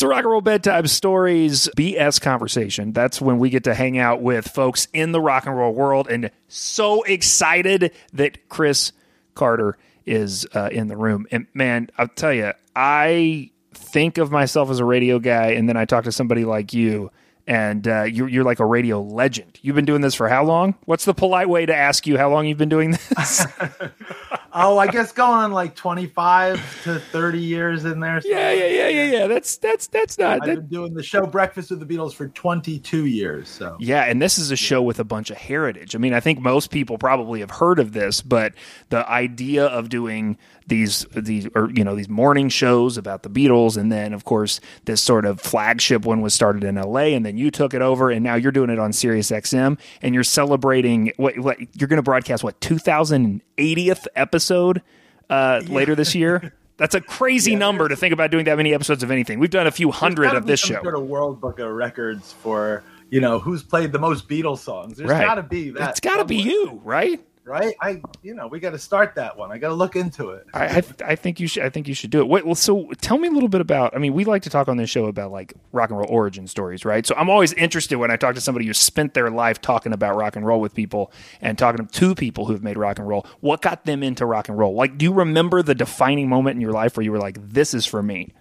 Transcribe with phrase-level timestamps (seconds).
[0.00, 2.94] It's a rock and roll bedtime stories BS conversation.
[2.94, 6.08] That's when we get to hang out with folks in the rock and roll world,
[6.08, 8.92] and so excited that Chris
[9.34, 9.76] Carter
[10.06, 11.26] is uh, in the room.
[11.30, 15.76] And man, I'll tell you, I think of myself as a radio guy, and then
[15.76, 17.10] I talk to somebody like you,
[17.50, 19.58] and uh, you're, you're like a radio legend.
[19.60, 20.76] You've been doing this for how long?
[20.84, 23.44] What's the polite way to ask you how long you've been doing this?
[24.52, 28.20] oh, I guess going on like 25 to 30 years in there.
[28.24, 29.26] Yeah, yeah, yeah, yeah, yeah.
[29.26, 30.42] That's that's that's not.
[30.42, 33.48] I've that, been doing the show Breakfast with the Beatles for 22 years.
[33.48, 35.96] So yeah, and this is a show with a bunch of heritage.
[35.96, 38.54] I mean, I think most people probably have heard of this, but
[38.90, 40.38] the idea of doing
[40.70, 44.60] these these or you know these morning shows about the Beatles, and then of course
[44.86, 47.12] this sort of flagship one was started in L.A.
[47.12, 50.14] and then you took it over, and now you're doing it on Sirius XM, and
[50.14, 54.80] you're celebrating what, what you're going to broadcast what 2080th episode
[55.28, 55.74] uh, yeah.
[55.74, 56.54] later this year.
[56.78, 59.38] That's a crazy yeah, number to think about doing that many episodes of anything.
[59.38, 60.82] We've done a few hundred of this show.
[60.82, 64.96] Sort of World Book of Records for you know who's played the most Beatles songs.
[64.96, 65.26] There's right.
[65.26, 65.90] got to be that.
[65.90, 67.20] It's got to be you, right?
[67.50, 67.74] Right?
[67.80, 69.50] I, you know, we got to start that one.
[69.50, 70.46] I got to look into it.
[70.54, 71.64] I, I, I, think you should.
[71.64, 72.28] I think you should do it.
[72.28, 73.94] Wait, well, so tell me a little bit about.
[73.94, 76.46] I mean, we like to talk on this show about like rock and roll origin
[76.46, 77.04] stories, right?
[77.04, 80.16] So I'm always interested when I talk to somebody who spent their life talking about
[80.16, 83.26] rock and roll with people and talking to people who've made rock and roll.
[83.40, 84.74] What got them into rock and roll?
[84.74, 87.74] Like, do you remember the defining moment in your life where you were like, "This
[87.74, 88.32] is for me"?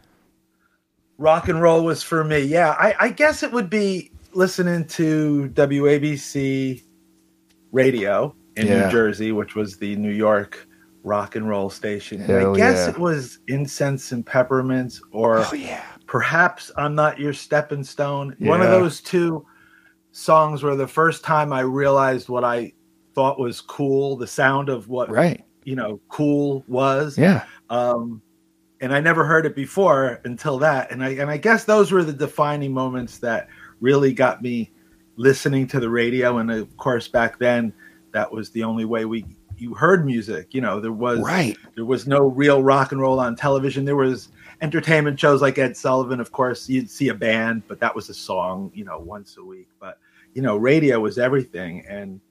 [1.18, 2.42] Rock and roll was for me.
[2.42, 6.84] Yeah, I, I guess it would be listening to WABC
[7.72, 8.86] radio in yeah.
[8.86, 10.68] New Jersey, which was the New York
[11.04, 12.22] rock and roll station.
[12.22, 12.90] And I guess yeah.
[12.90, 15.84] it was Incense and Peppermints, or oh, yeah.
[16.06, 18.36] perhaps I'm Not Your Stepping Stone.
[18.40, 19.46] One of those two
[20.12, 22.74] songs were the first time I realized what I
[23.14, 25.44] thought was cool, the sound of what right.
[25.64, 27.18] you know cool was.
[27.18, 27.46] Yeah.
[27.70, 28.22] Um,
[28.82, 30.92] and I never heard it before until that.
[30.92, 33.48] And I and I guess those were the defining moments that
[33.80, 34.72] really got me
[35.16, 36.38] listening to the radio.
[36.38, 37.74] And of course, back then
[38.12, 39.26] that was the only way we
[39.58, 40.54] you heard music.
[40.54, 41.58] You know, there was right.
[41.76, 43.86] There was no real rock and roll on television.
[43.86, 44.30] There was
[44.62, 46.20] entertainment shows like Ed Sullivan.
[46.20, 48.72] Of course, you'd see a band, but that was a song.
[48.74, 49.68] You know, once a week.
[49.80, 50.00] But
[50.34, 52.22] you know, radio was everything, and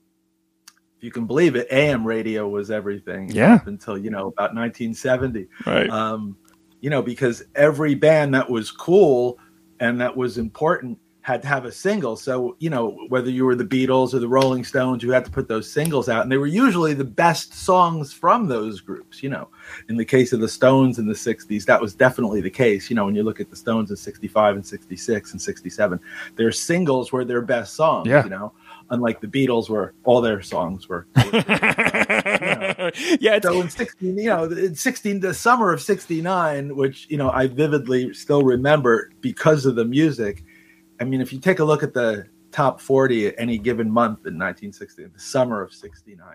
[0.98, 3.30] if you can believe it, AM radio was everything.
[3.30, 3.54] Yeah.
[3.54, 5.46] Up until you know about 1970.
[5.64, 5.88] Right.
[5.90, 6.36] Um,
[6.80, 9.38] you know, because every band that was cool
[9.80, 12.16] and that was important had to have a single.
[12.16, 15.30] So, you know, whether you were the Beatles or the Rolling Stones, you had to
[15.30, 16.22] put those singles out.
[16.22, 19.48] And they were usually the best songs from those groups, you know.
[19.90, 22.88] In the case of the Stones in the 60s, that was definitely the case.
[22.88, 26.00] You know, when you look at the Stones in 65 and 66 and 67,
[26.36, 28.24] their singles were their best songs, yeah.
[28.24, 28.54] you know.
[28.88, 31.06] Unlike the Beatles, where all their songs were.
[31.24, 32.90] you know.
[33.20, 33.38] Yeah.
[33.42, 37.48] So in 16, you know, in 16, the summer of 69, which, you know, I
[37.48, 40.42] vividly still remember because of the music,
[41.00, 44.18] I mean, if you take a look at the top 40 at any given month
[44.26, 46.26] in 1960, the summer of 69,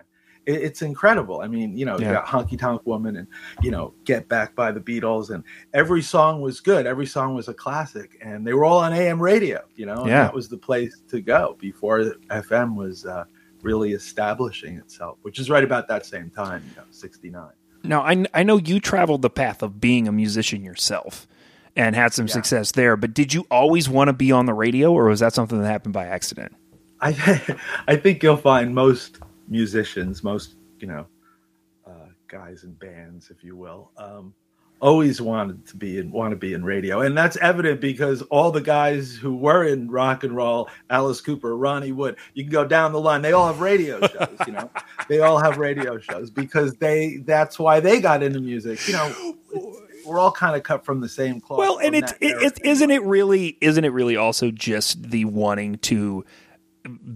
[0.46, 1.40] it, it's incredible.
[1.40, 2.08] I mean, you know, yeah.
[2.08, 3.28] you got Honky Tonk Woman and,
[3.62, 6.86] you know, Get Back by the Beatles, and every song was good.
[6.86, 10.24] Every song was a classic, and they were all on AM radio, you know, yeah.
[10.24, 12.00] that was the place to go before
[12.30, 13.24] FM was uh,
[13.62, 17.50] really establishing itself, which is right about that same time, you know, 69.
[17.82, 21.26] Now, I, I know you traveled the path of being a musician yourself
[21.76, 22.32] and had some yeah.
[22.32, 22.96] success there.
[22.96, 25.66] But did you always want to be on the radio, or was that something that
[25.66, 26.54] happened by accident?
[27.00, 27.56] I
[27.88, 29.18] I think you'll find most
[29.48, 31.06] musicians, most you know,
[31.86, 34.34] uh, guys in bands, if you will, um,
[34.80, 38.50] always wanted to be in want to be in radio, and that's evident because all
[38.50, 42.64] the guys who were in rock and roll, Alice Cooper, Ronnie Wood, you can go
[42.64, 43.22] down the line.
[43.22, 44.38] They all have radio shows.
[44.46, 44.70] You know,
[45.08, 48.86] they all have radio shows because they that's why they got into music.
[48.86, 49.36] You know
[50.04, 51.58] we're all kind of cut from the same cloth.
[51.58, 55.78] Well, and it's it, it, isn't it really isn't it really also just the wanting
[55.78, 56.24] to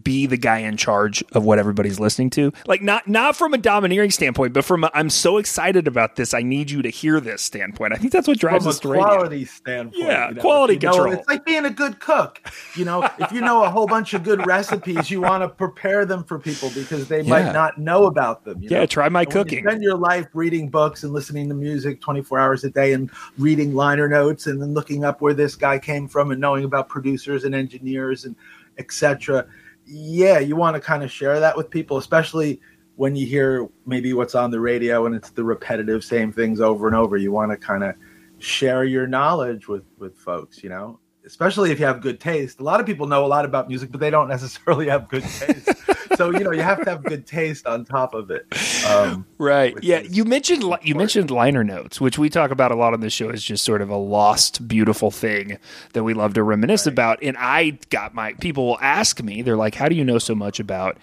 [0.03, 2.53] be the guy in charge of what everybody's listening to.
[2.67, 6.33] Like not not from a domineering standpoint, but from i am so excited about this.
[6.33, 7.93] I need you to hear this standpoint.
[7.93, 9.47] I think that's what drives from us quality radio.
[9.47, 10.03] standpoint.
[10.03, 11.07] Yeah, you know, quality control.
[11.07, 12.41] Know, it's like being a good cook.
[12.77, 16.07] You know, if you know a whole bunch of good recipes, you want to prepare
[16.07, 17.31] them for people because they yeah.
[17.31, 18.63] might not know about them.
[18.63, 18.87] yeah, know?
[18.87, 19.65] try my and cooking.
[19.65, 23.75] spend your life reading books and listening to music 24 hours a day and reading
[23.75, 27.45] liner notes and then looking up where this guy came from and knowing about producers
[27.45, 28.35] and engineers and
[28.79, 29.47] etc
[29.89, 32.61] yeah, you want to kind of share that with people, especially
[32.97, 36.87] when you hear maybe what's on the radio and it's the repetitive same things over
[36.87, 37.17] and over.
[37.17, 37.95] You want to kind of
[38.39, 41.01] share your knowledge with with folks, you know.
[41.29, 42.59] Especially if you have good taste.
[42.59, 45.23] A lot of people know a lot about music, but they don't necessarily have good
[45.23, 45.71] taste.
[46.17, 48.47] so you know you have to have good taste on top of it.
[48.89, 49.77] Um, right.
[49.83, 50.01] Yeah.
[50.01, 53.29] You mentioned you mentioned liner notes, which we talk about a lot on this show.
[53.29, 55.59] Is just sort of a lost, beautiful thing
[55.93, 56.93] that we love to reminisce right.
[56.93, 57.23] about.
[57.23, 60.35] And I got my people will ask me, they're like, "How do you know so
[60.35, 60.99] much about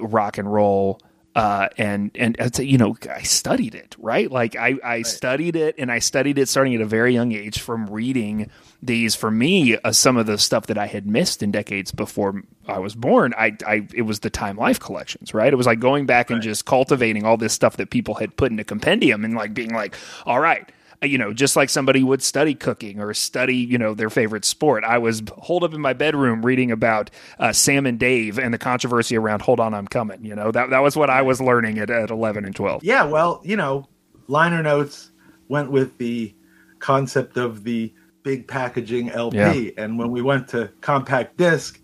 [0.00, 1.00] rock and roll?"
[1.36, 5.06] Uh, and and you know I studied it right like I, I right.
[5.06, 8.48] studied it and I studied it starting at a very young age from reading
[8.82, 12.42] these for me uh, some of the stuff that I had missed in decades before
[12.66, 15.78] I was born I, I it was the Time Life collections right it was like
[15.78, 16.36] going back right.
[16.36, 19.52] and just cultivating all this stuff that people had put in a compendium and like
[19.52, 19.94] being like
[20.24, 24.10] all right you know, just like somebody would study cooking or study, you know, their
[24.10, 24.84] favorite sport.
[24.84, 28.58] I was holed up in my bedroom reading about uh, Sam and Dave and the
[28.58, 31.78] controversy around "Hold on, I'm coming." You know, that that was what I was learning
[31.78, 32.84] at, at 11 and 12.
[32.84, 33.88] Yeah, well, you know,
[34.28, 35.10] liner notes
[35.48, 36.34] went with the
[36.78, 39.70] concept of the big packaging LP, yeah.
[39.76, 41.80] and when we went to compact disc,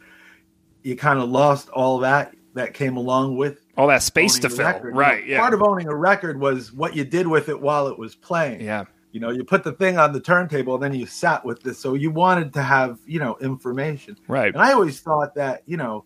[0.83, 4.67] you kind of lost all that that came along with all that space to fill.
[4.67, 5.25] Right.
[5.25, 5.41] You know, yeah.
[5.41, 8.61] Part of owning a record was what you did with it while it was playing.
[8.61, 8.85] Yeah.
[9.13, 11.79] You know, you put the thing on the turntable and then you sat with this.
[11.79, 14.17] So you wanted to have, you know, information.
[14.27, 14.53] Right.
[14.53, 16.05] And I always thought that, you know,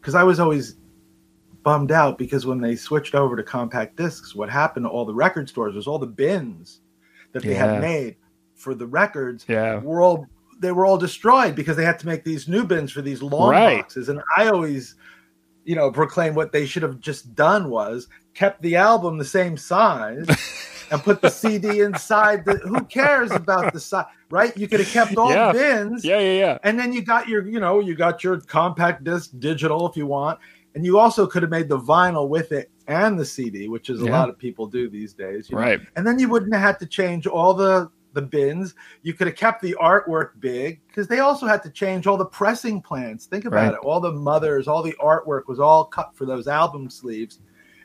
[0.00, 0.76] because I was always
[1.64, 5.14] bummed out because when they switched over to compact discs, what happened to all the
[5.14, 6.80] record stores was all the bins
[7.32, 7.72] that they yeah.
[7.72, 8.16] had made
[8.54, 9.78] for the records yeah.
[9.78, 10.26] were all
[10.60, 13.50] they were all destroyed because they had to make these new bins for these long
[13.50, 13.80] right.
[13.80, 14.08] boxes.
[14.08, 14.94] And I always,
[15.64, 19.56] you know, proclaim what they should have just done was kept the album the same
[19.56, 20.26] size
[20.90, 22.44] and put the CD inside.
[22.44, 24.56] The, who cares about the size, right?
[24.56, 25.52] You could have kept all yeah.
[25.52, 26.04] the bins.
[26.04, 26.58] Yeah, yeah, yeah.
[26.62, 30.06] And then you got your, you know, you got your compact disc digital if you
[30.06, 30.38] want.
[30.74, 34.02] And you also could have made the vinyl with it and the CD, which is
[34.02, 34.10] a yeah.
[34.10, 35.50] lot of people do these days.
[35.52, 35.80] right.
[35.80, 35.86] Know?
[35.96, 38.74] And then you wouldn't have had to change all the the bins.
[39.02, 42.24] You could have kept the artwork big because they also had to change all the
[42.24, 43.26] pressing plans.
[43.26, 43.74] Think about right.
[43.74, 43.80] it.
[43.84, 47.40] All the mothers, all the artwork was all cut for those album sleeves.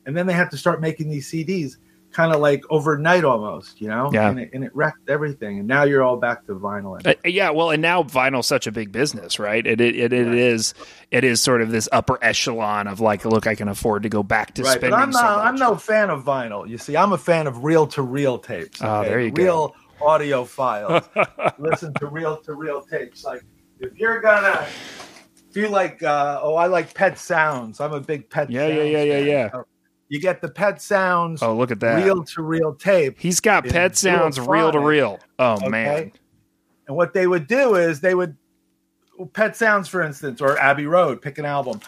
[0.06, 1.78] And then they had to start making these CDs
[2.12, 4.10] kind of like overnight almost, you know?
[4.12, 4.30] Yeah.
[4.30, 5.60] And it, and it, wrecked everything.
[5.60, 7.06] And now you're all back to vinyl.
[7.06, 7.52] Uh, yeah.
[7.52, 9.66] Well, and now vinyl's such a big business, right?
[9.66, 10.36] It, it, it, it right.
[10.36, 10.74] is,
[11.12, 14.24] it is sort of this upper echelon of like, look, I can afford to go
[14.24, 14.72] back to right.
[14.72, 14.92] spending.
[14.92, 16.68] But I'm not, so I'm no fan of vinyl.
[16.68, 18.82] You see, I'm a fan of reel to reel tapes.
[18.82, 18.90] Okay?
[18.90, 20.06] Oh, there you real go.
[20.06, 21.58] audiophiles.
[21.60, 23.24] Listen to reel to reel tapes.
[23.24, 23.44] Like
[23.80, 24.68] if you're gonna,
[25.50, 27.80] if you like, uh, oh, I like pet sounds.
[27.80, 28.50] I'm a big pet.
[28.50, 29.62] Yeah, yeah, yeah, yeah, yeah.
[30.10, 31.42] You get the Pet Sounds.
[31.44, 33.20] Oh, look at that reel to reel tape.
[33.20, 35.20] He's got Pet Sounds reel to reel.
[35.38, 35.70] Oh okay?
[35.70, 36.12] man!
[36.88, 38.36] And what they would do is they would
[39.34, 41.22] Pet Sounds, for instance, or Abbey Road.
[41.22, 41.80] Pick an album.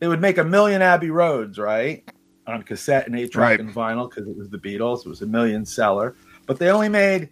[0.00, 2.04] They would make a million Abbey Roads, right,
[2.48, 3.60] on cassette and eight track right.
[3.60, 5.06] and vinyl because it was the Beatles.
[5.06, 6.16] It was a million seller,
[6.46, 7.30] but they only made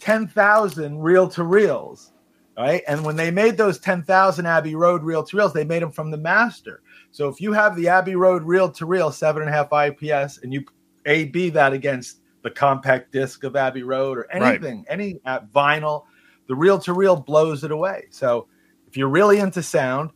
[0.00, 2.10] ten thousand reel to reels,
[2.58, 2.82] right?
[2.88, 5.92] And when they made those ten thousand Abbey Road reel to reels, they made them
[5.92, 6.82] from the master.
[7.12, 10.38] So if you have the Abbey Road reel to reel seven and a half IPS
[10.38, 10.64] and you
[11.06, 14.86] A B that against the compact disc of Abbey Road or anything, right.
[14.88, 16.04] any uh, vinyl,
[16.48, 18.06] the reel to reel blows it away.
[18.10, 18.48] So
[18.88, 20.10] if you're really into sound,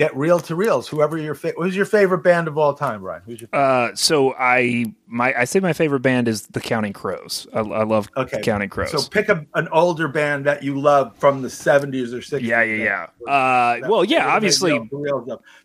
[0.00, 0.88] get reel to reels.
[0.88, 3.20] Whoever your fa- who's your favorite band of all time, Brian?
[3.26, 3.66] Who's your favorite?
[3.66, 7.46] uh, so I my I say my favorite band is the Counting Crows.
[7.52, 8.40] I, I love okay.
[8.40, 8.92] Counting Crows.
[8.92, 12.48] So pick a, an older band that you love from the seventies or sixties.
[12.48, 13.30] Yeah, yeah, yeah.
[13.30, 14.80] Uh, well, yeah, obviously.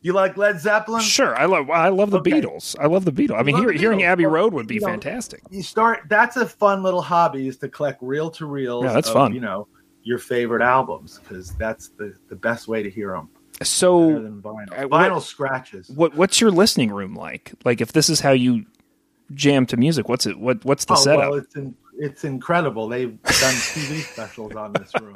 [0.02, 1.02] You like Led Zeppelin?
[1.02, 2.32] Sure, I love I love the okay.
[2.32, 2.76] Beatles.
[2.78, 3.40] I love the Beatles.
[3.40, 5.44] I mean, hear, hearing Abbey Road would be you fantastic.
[5.44, 6.02] Know, you start.
[6.10, 8.84] That's a fun little hobby is to collect reel to reels.
[8.84, 9.34] Yeah, that's of, fun.
[9.34, 9.68] You know
[10.04, 13.30] your favorite albums because that's the the best way to hear them.
[13.64, 14.72] So vinyl.
[14.72, 15.90] Uh, vinyl what, scratches.
[15.90, 17.54] What what's your listening room like?
[17.64, 18.66] Like if this is how you
[19.34, 20.40] jam to music, what's it?
[20.40, 21.32] What what's the oh, setup?
[21.32, 22.88] Well, it's in, it's incredible.
[22.88, 25.16] They've done TV specials on this room.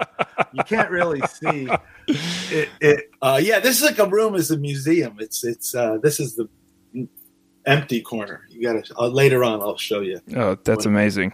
[0.54, 1.70] You can't really see
[2.08, 2.70] it.
[2.80, 5.18] it uh, yeah, this is like a room is a museum.
[5.20, 6.48] It's it's uh, this is the
[7.66, 8.48] empty corner.
[8.50, 9.62] You got to uh, later on.
[9.62, 10.22] I'll show you.
[10.36, 11.34] Oh, that's amazing.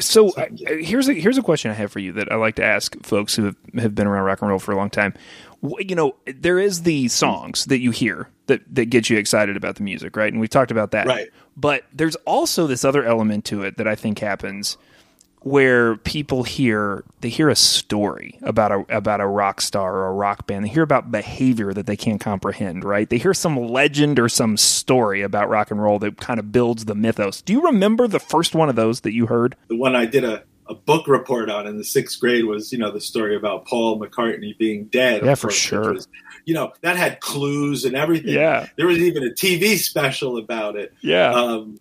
[0.00, 2.64] So uh, here's a here's a question I have for you that I like to
[2.64, 5.12] ask folks who have, have been around rock and roll for a long time
[5.62, 9.76] you know, there is the songs that you hear that that get you excited about
[9.76, 10.32] the music, right?
[10.32, 11.06] And we've talked about that.
[11.06, 11.28] Right.
[11.56, 14.78] But there's also this other element to it that I think happens
[15.42, 20.12] where people hear they hear a story about a about a rock star or a
[20.12, 20.64] rock band.
[20.64, 23.08] They hear about behavior that they can't comprehend, right?
[23.08, 26.84] They hear some legend or some story about rock and roll that kind of builds
[26.84, 27.42] the mythos.
[27.42, 29.56] Do you remember the first one of those that you heard?
[29.68, 32.78] The one I did a a book report on in the sixth grade was, you
[32.78, 35.24] know, the story about Paul McCartney being dead.
[35.24, 35.94] Yeah, for sure.
[35.94, 36.08] Was,
[36.44, 38.34] you know, that had clues and everything.
[38.34, 38.68] Yeah.
[38.76, 40.94] There was even a TV special about it.
[41.02, 41.32] Yeah.
[41.32, 41.78] Um,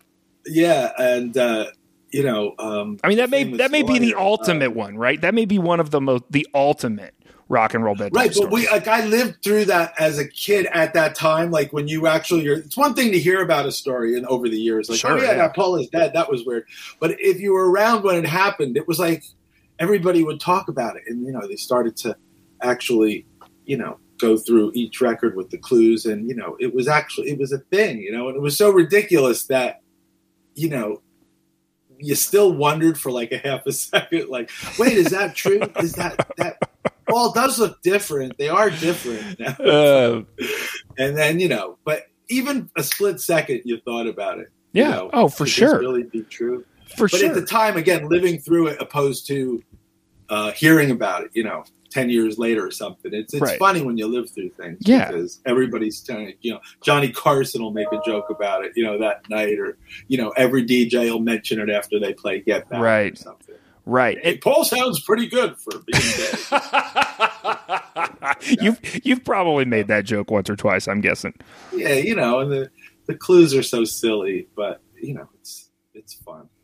[0.47, 0.91] yeah.
[0.97, 1.67] And, uh,
[2.11, 4.97] you know, um, I mean that may that may be the lawyer, uh, ultimate one,
[4.97, 5.21] right?
[5.21, 7.13] That may be one of the most the ultimate
[7.49, 8.53] rock and roll bedtime Right, but stories.
[8.53, 11.51] we like I lived through that as a kid at that time.
[11.51, 14.47] Like when you actually, you're, it's one thing to hear about a story and over
[14.47, 15.35] the years, like oh, Sure, oh yeah, yeah.
[15.37, 16.13] that Paul is dead.
[16.13, 16.65] That was weird.
[16.99, 19.23] But if you were around when it happened, it was like
[19.79, 22.15] everybody would talk about it, and you know they started to
[22.61, 23.25] actually,
[23.65, 27.29] you know, go through each record with the clues, and you know it was actually
[27.31, 29.81] it was a thing, you know, and it was so ridiculous that,
[30.55, 31.01] you know.
[32.01, 35.59] You still wondered for like a half a second, like, wait, is that true?
[35.81, 36.57] Is that that
[37.09, 38.37] Paul does look different.
[38.37, 39.55] They are different now.
[39.59, 40.23] Uh,
[40.97, 44.49] and then, you know, but even a split second you thought about it.
[44.73, 44.91] you Yeah.
[44.91, 45.79] know, Oh, for sure.
[45.79, 46.65] really be true.
[46.95, 47.29] for But sure.
[47.29, 49.61] at the time, again, living through it opposed to
[50.29, 53.11] uh, hearing about it, you know, 10 years later or something.
[53.13, 53.57] It's it's Right.
[53.57, 54.77] funny when you live through things.
[54.81, 55.09] Yeah.
[55.09, 58.99] Because everybody's telling you know, Johnny Carson will make a joke about it, you know,
[58.99, 62.79] that night, or, you know, every DJ will mention it after they play Get Back
[62.79, 63.17] or Right.
[63.17, 63.55] something.
[63.89, 64.17] Right.
[64.21, 66.37] Hey, Paul sounds pretty good for being dead.
[68.61, 71.33] you've you've probably made that joke once or twice, I'm guessing.
[71.73, 72.71] yeah, you know, and the,
[73.07, 75.58] the clues are so silly, but, you know, it's.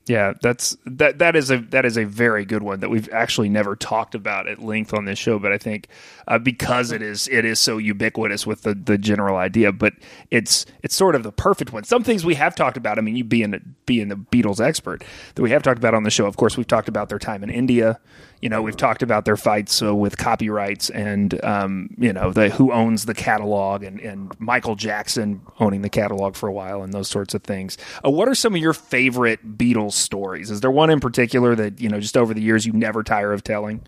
[0.07, 3.49] Yeah, that's that that is a that is a very good one that we've actually
[3.49, 5.87] never talked about at length on this show, but I think
[6.27, 9.93] uh, because it is it is so ubiquitous with the the general idea, but
[10.29, 11.85] it's it's sort of the perfect one.
[11.85, 12.99] Some things we have talked about.
[12.99, 16.11] I mean, you being being the Beatles expert that we have talked about on the
[16.11, 16.27] show.
[16.27, 17.99] Of course, we've talked about their time in India.
[18.41, 22.49] You know, we've talked about their fights uh, with copyrights and um, you know the
[22.49, 26.93] who owns the catalog and and Michael Jackson owning the catalog for a while and
[26.93, 27.77] those sorts of things.
[28.05, 30.51] Uh, what are some of your favorite Beatles stories?
[30.51, 33.33] Is there one in particular that you know just over the years you never tire
[33.33, 33.81] of telling?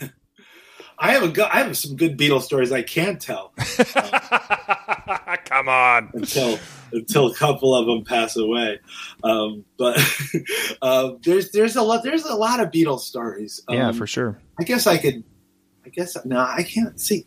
[0.98, 3.52] I have a go- I have some good Beatles stories I can't tell
[5.44, 6.10] Come on.
[6.14, 6.58] until
[6.92, 8.78] until a couple of them pass away.
[9.22, 9.98] Um, but
[10.82, 13.62] uh, there's there's a lot there's a lot of Beatles stories.
[13.68, 14.38] Um, yeah, for sure.
[14.58, 15.22] I guess I could.
[15.84, 17.26] I guess no, I can't see.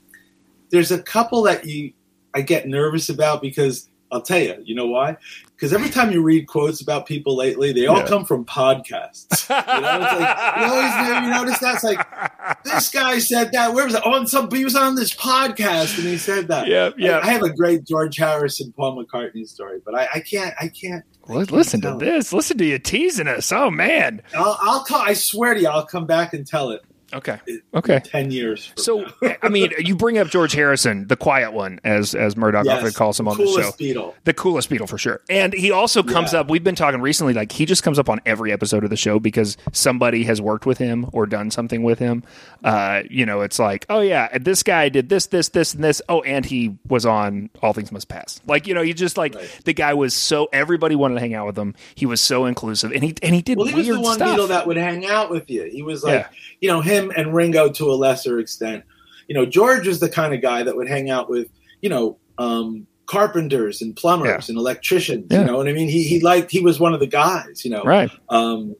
[0.70, 1.94] There's a couple that you
[2.34, 4.56] I get nervous about because I'll tell you.
[4.64, 5.18] You know why?
[5.60, 8.08] Because every time you read quotes about people lately, they all Yeah.
[8.08, 9.50] come from podcasts.
[9.50, 13.74] You know, it's like you always you notice that's like this guy said that.
[13.74, 14.06] Where was it?
[14.06, 16.68] On some he was on this podcast and he said that.
[16.68, 17.20] Yeah, yeah.
[17.22, 20.54] I have a great George Harrison, Paul McCartney story, but I, I can't.
[20.62, 21.04] I can't.
[21.28, 22.32] Well, listen to this.
[22.32, 23.52] Listen to you teasing us.
[23.52, 24.22] Oh man.
[24.34, 25.02] I'll, I'll call.
[25.02, 26.82] I swear to you, I'll come back and tell it.
[27.14, 27.40] Okay.
[27.74, 28.00] Okay.
[28.04, 28.72] ten years.
[28.78, 29.06] So.
[29.42, 32.94] I mean, you bring up George Harrison, the quiet one, as as Murdoch Yes, often
[32.94, 33.52] calls him on the show.
[33.56, 34.14] coolest Beatle.
[34.26, 35.22] The coolest Beatle for sure.
[35.30, 36.42] And he also comes Yeah.
[36.42, 38.98] up, we've been talking recently, like he just comes up on every episode of the
[38.98, 42.24] show because somebody has worked with him or done something with him.
[42.64, 46.02] Uh, you know, it's like, oh yeah, this guy did this, this, this, and this.
[46.10, 48.40] Oh, and he was on All Things Must Pass.
[48.46, 49.62] Like, you know, you just like Right.
[49.66, 51.74] the guy was so everybody wanted to hang out with him.
[51.96, 54.38] He was so inclusive and he and he did Well, he was the one stuff.
[54.38, 55.64] Beatle that would hang out with you.
[55.64, 56.28] He was like, Yeah.
[56.60, 58.84] you know, him and Ringo to a lesser extent.
[59.28, 61.48] You know, George was the kind of guy that would hang out with,
[61.82, 65.28] you know, um, carpenters and plumbers and electricians.
[65.30, 65.42] Yeah.
[65.42, 65.88] You know what I mean?
[65.90, 66.52] He he liked.
[66.52, 67.64] He was one of the guys.
[67.66, 68.10] You know, right.
[68.30, 68.76] um,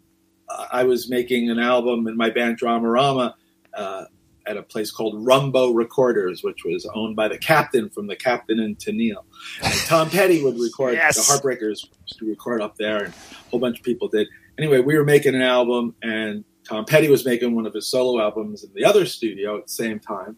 [0.72, 3.34] I was making an album in my band Dramarama
[3.74, 4.06] uh,
[4.48, 8.60] at a place called Rumbo Recorders, which was owned by the captain from the Captain
[8.60, 9.24] and Tennille.
[9.62, 11.16] And Tom Petty would record Yes.
[11.28, 14.28] the Heartbreakers to record up there, and a whole bunch of people did.
[14.58, 18.22] Anyway, we were making an album, and Tom Petty was making one of his solo
[18.22, 20.38] albums in the other studio at the same time.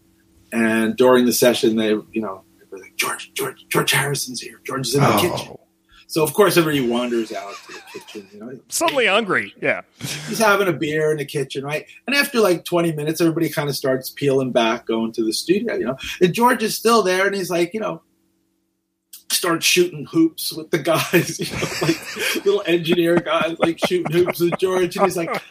[0.54, 4.62] And during the session, they, you know, they were like, George, George, George Harrison's here.
[4.64, 5.48] George is in the kitchen.
[5.52, 5.60] Oh,
[6.08, 8.28] So of course, everybody wanders out to the kitchen.
[8.34, 9.54] You know, suddenly hungry.
[9.62, 9.82] Yeah.
[10.00, 11.86] he's having a beer in the kitchen, right?
[12.08, 15.76] And after like 20 minutes, everybody kind of starts peeling back, going to the studio,
[15.76, 15.98] you know.
[16.22, 18.04] And George is still there, and he's like, you know,
[19.30, 24.40] starts shooting hoops with the guys, you know, like little engineer guys, like shooting hoops
[24.40, 24.96] with George.
[24.96, 25.42] And he's like,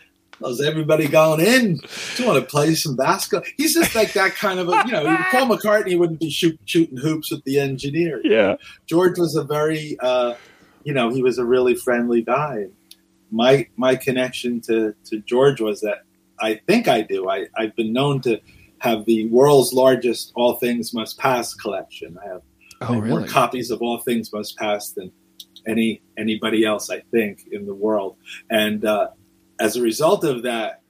[0.41, 1.77] How's everybody going in?
[1.77, 3.49] Do you want to play some basketball?
[3.57, 6.97] He's just like that kind of a, you know, Paul McCartney wouldn't be shoot, shooting
[6.97, 8.21] hoops with the engineer.
[8.25, 8.57] Yeah.
[8.87, 10.35] George was a very, uh,
[10.85, 12.67] you know, he was a really friendly guy.
[13.31, 16.05] My my connection to to George was that
[16.41, 17.29] I think I do.
[17.29, 18.41] I I've been known to
[18.79, 22.19] have the world's largest All Things Must Pass collection.
[22.25, 22.43] I have
[22.81, 25.13] I Oh, have more copies of All Things Must Pass than
[25.67, 28.17] any anybody else I think in the world.
[28.49, 29.09] And uh,
[29.61, 30.83] as a result of that,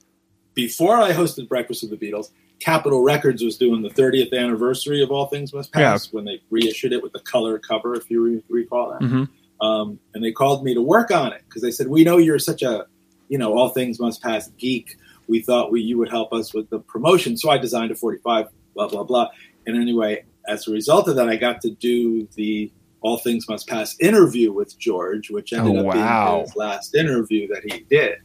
[0.53, 5.11] before I hosted Breakfast with the Beatles, Capitol Records was doing the 30th anniversary of
[5.11, 8.43] All Things Must Pass when they reissued it with the color cover, if you re-
[8.49, 9.05] recall that.
[9.07, 9.23] hmm
[9.65, 12.39] Um, and they called me to work on it because they said, "We know you're
[12.39, 12.87] such a,
[13.29, 14.95] you know, All Things Must Pass geek.
[15.27, 18.47] We thought we you would help us with the promotion." So I designed a 45,
[18.73, 19.27] blah blah blah.
[19.67, 22.71] And anyway, as a result of that, I got to do the
[23.01, 26.95] All Things Must Pass interview with George, which oh, ended Oh, up being his last
[26.95, 28.17] interview that he did.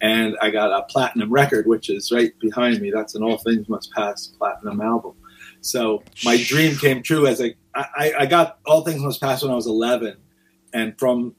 [0.00, 2.90] And I got a platinum record, which is right behind me.
[2.90, 5.12] That's an All Things Must Pass platinum album.
[5.60, 7.54] So my dream came true as I,
[8.18, 10.16] I got All Things Must Pass when I was 11,
[10.72, 11.34] and from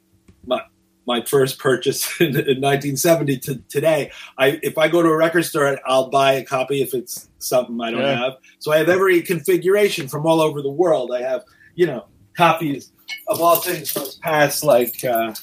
[0.46, 0.62] my
[1.08, 5.44] my first purchase in, in 1970 to today, I if I go to a record
[5.44, 8.18] store, I'll buy a copy if it's something I don't Yeah.
[8.18, 8.34] have.
[8.60, 11.12] So I have every configuration from all over the world.
[11.14, 11.44] I have
[11.76, 12.92] you know copies
[13.28, 15.34] of All Things Must Pass, like uh,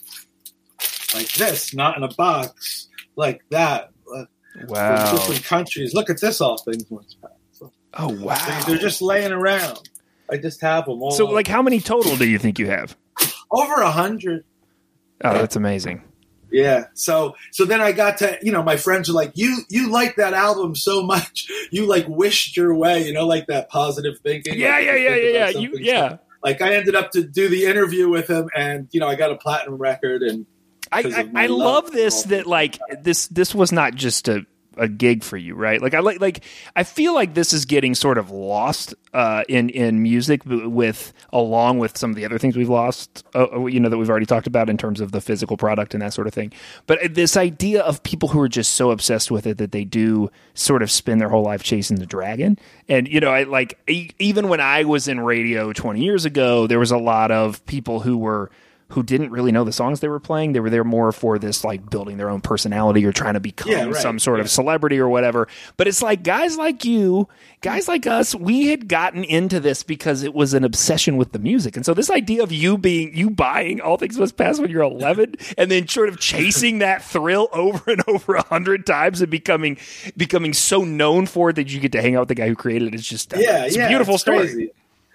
[1.14, 3.90] like this, not in a box, like that.
[4.04, 4.26] From
[4.68, 5.12] Wow.
[5.12, 5.94] different countries.
[5.94, 7.70] Look at this, All Things Must Pass.
[7.94, 8.62] Oh wow.
[8.66, 9.88] They're just laying around.
[10.30, 11.10] I just have them all.
[11.10, 12.96] So like how many total do you think you have?
[13.50, 14.44] over a hundred.
[15.24, 16.02] Oh, that's amazing.
[16.50, 16.86] Yeah.
[16.94, 20.16] So so then I got to you know my friends are like you you like
[20.16, 24.58] that album so much you like wished your way you know like that positive thinking.
[24.58, 25.48] Yeah, like, yeah, yeah, yeah, yeah.
[25.48, 26.16] You yeah.
[26.42, 29.30] Like I ended up to do the interview with him and you know I got
[29.30, 30.46] a platinum record and
[30.90, 32.46] I, I, I love love this that.
[32.46, 34.44] like this this was not just a
[34.76, 35.80] a gig for you, right?
[35.80, 36.44] Like I like like
[36.76, 41.78] I feel like this is getting sort of lost uh, in in music with along
[41.78, 44.46] with some of the other things we've lost, uh, you know, that we've already talked
[44.46, 46.52] about in terms of the physical product and that sort of thing.
[46.86, 49.84] But uh, this idea of people who are just so obsessed with it that they
[49.84, 53.78] do sort of spend their whole life chasing the dragon, and you know, I like
[54.18, 58.00] even when I was in radio twenty years ago, there was a lot of people
[58.00, 58.50] who were
[58.92, 60.52] who didn't really know the songs they were playing.
[60.52, 63.70] They were there more for this like building their own personality or trying to become
[63.70, 63.96] Yeah, right.
[63.96, 65.48] some sort of celebrity or whatever.
[65.76, 67.28] But it's like guys like you,
[67.60, 71.38] guys like us, we had gotten into this because it was an obsession with the
[71.38, 71.76] music.
[71.76, 74.82] And so this idea of you being you buying all things must pass when you're
[74.82, 79.30] 11 and then sort of chasing that thrill over and over a hundred times and
[79.30, 79.78] becoming
[80.16, 82.54] becoming so known for it that you get to hang out with the guy who
[82.54, 82.94] created it.
[82.94, 84.38] It's just uh, yeah, it's yeah, a beautiful story.
[84.46, 84.70] crazy.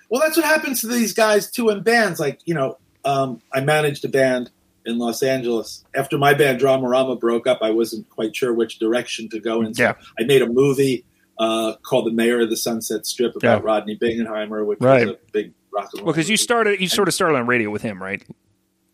[0.09, 2.19] Well, that's what happens to these guys too in bands.
[2.19, 4.51] Like you know, um, I managed a band
[4.85, 5.83] in Los Angeles.
[5.95, 9.73] After my band Dramarama broke up, I wasn't quite sure which direction to go in.
[9.73, 9.93] So Yeah.
[10.19, 11.05] I made a movie
[11.39, 13.65] uh, called The Mayor of the Sunset Strip about Yeah.
[13.65, 15.05] Rodney Bingenheimer, which Right.
[15.07, 16.05] was a big rock and roll.
[16.07, 18.23] Well, because you started, you sort of started on radio with him, right?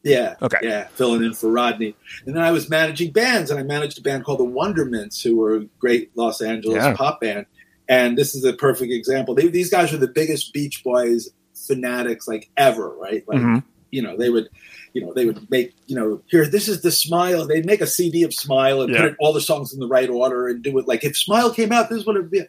[0.04, 0.36] Yeah.
[0.42, 0.58] Okay.
[0.62, 1.96] Yeah, filling in for Rodney.
[2.26, 5.38] And then I was managing bands, and I managed a band called the Wondermints, who
[5.38, 6.94] were a great Los Angeles Yeah.
[6.96, 7.46] pop band.
[7.88, 9.36] And this is a perfect example.
[9.36, 11.30] They, these guys were the biggest Beach Boys
[11.68, 13.24] fanatics like ever, right?
[13.28, 13.64] Like, Mhm.
[13.94, 14.50] You know, they would,
[14.94, 17.46] you know, they would make, you know, here, this is the Smile.
[17.48, 19.02] They'd make a CD of Smile and Yeah.
[19.02, 21.54] put it, all the songs in the right order and do it like if Smile
[21.54, 22.48] came out, this would have been.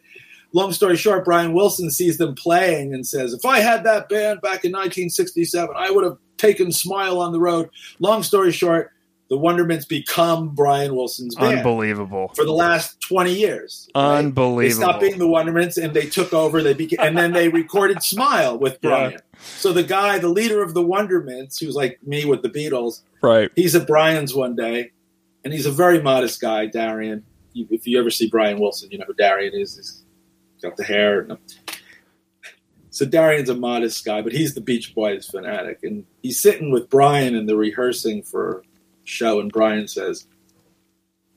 [0.53, 4.39] Long story short, Brian Wilson sees them playing and says, "If I had that band
[4.41, 8.91] back in 1967, I would have taken Smile on the road." Long story short,
[9.29, 12.31] the Wondermints become Brian Wilson's band Unbelievable.
[12.35, 13.89] for the last 20 years.
[13.95, 14.11] right?
[14.11, 14.83] They Unbelievable.
[14.83, 16.61] stopped being the Wondermints and they took over.
[16.63, 18.89] They became, and then they recorded "Smile" with Yeah.
[19.39, 23.51] So the guy, the leader of the Wondermints, who's like me with the Beatles, right.
[23.55, 24.91] he's at Brian's one day,
[25.43, 27.23] and he's a very modest guy, Darian.
[27.53, 29.75] If you ever see Brian Wilson, you know who Darian is.
[29.75, 30.03] He's
[30.61, 31.21] got the hair.
[31.21, 31.37] And
[32.89, 36.89] so Darian's a modest guy, but he's the Beach Boys fanatic, and he's sitting with
[36.89, 38.63] Brian and they're rehearsing for
[39.03, 40.27] show, and Brian says,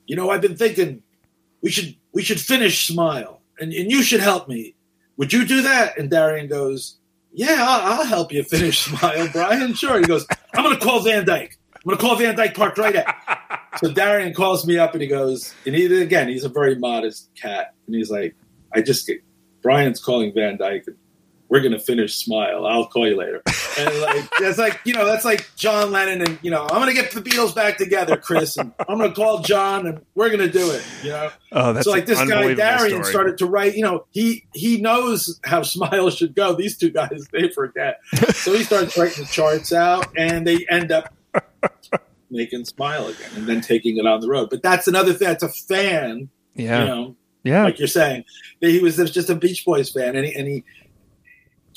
[0.07, 1.03] "You know, I've been thinking
[1.63, 4.75] we should we should finish Smile, and, and you should help me.
[5.17, 6.98] Would you do that?" And Darian goes,
[7.39, 9.75] "Yeah, I'll, I'll help you finish Smile, Brian.
[9.75, 11.57] Sure." He goes, "I'm going to call Van Dyke.
[11.75, 15.01] I'm going to call Van Dyke Park right at." so Darian calls me up and
[15.01, 18.35] he goes, and he again, he's a very modest cat, and he's like,
[18.75, 19.09] "I just
[19.63, 20.85] Brian's calling Van Dyke.
[20.87, 20.97] And
[21.49, 22.67] we're gonna finish Smile.
[22.67, 23.43] I'll call you later."
[23.79, 26.95] And like that's like you know that's like John Lennon and you know I'm gonna
[26.95, 30.71] get the Beatles back together, Chris, and I'm gonna call John and we're gonna do
[30.71, 30.83] it.
[31.03, 33.05] You know, Oh, that's so like this guy Darian story.
[33.05, 33.77] started to write.
[33.77, 36.55] You know, he he knows how Smile should go.
[36.55, 38.01] These two guys they forget.
[38.35, 41.15] So he starts writing the charts out, and they end up
[42.31, 44.51] making Smile again, and then taking it on the road.
[44.51, 45.29] But that's another thing.
[45.29, 46.29] That's a fan.
[46.55, 46.81] Yeah.
[46.81, 47.65] You know, yeah.
[47.65, 48.25] like you're saying,
[48.61, 50.65] that he was just a Beach Boys fan, and he, and he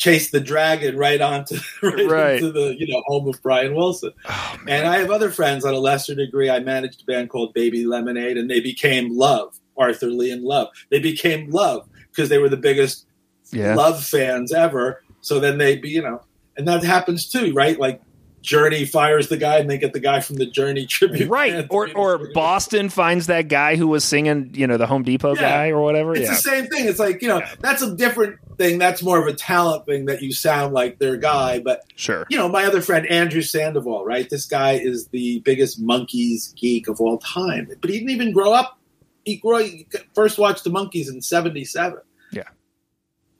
[0.01, 2.35] chased the dragon right onto right, Right.
[2.37, 4.11] into the you know home of Brian Wilson.
[4.27, 4.57] Oh.
[4.67, 6.49] And I have other friends on a lesser degree.
[6.49, 9.57] I managed a band called Baby Lemonade, and they became Love.
[9.77, 10.69] Arthur Lee and Love.
[10.89, 13.05] They became Love because they were the biggest
[13.51, 13.75] yeah.
[13.75, 15.03] Love fans ever.
[15.21, 16.21] So then they be you know,
[16.57, 17.79] and that happens too, right?
[17.79, 18.01] Like
[18.41, 21.53] Journey fires the guy, and they get the guy from the Journey tribute, Right.
[21.53, 25.35] band Or or Boston finds that guy who was singing, you know, the Home Depot
[25.35, 25.41] Yeah.
[25.41, 26.13] guy or whatever.
[26.13, 26.31] It's yeah.
[26.31, 26.87] the same thing.
[26.87, 28.77] It's like you know, that's a different thing.
[28.77, 31.59] That's more of a talent thing that you sound like their guy.
[31.59, 32.25] But Sure.
[32.29, 34.29] you know, my other friend Andrew Sandoval, right?
[34.29, 37.67] This guy is the biggest Monkees geek of all time.
[37.81, 38.77] But he didn't even grow up.
[39.25, 39.63] He grew.
[39.63, 41.99] He first watched the Monkees in '77.
[42.31, 42.43] Yeah.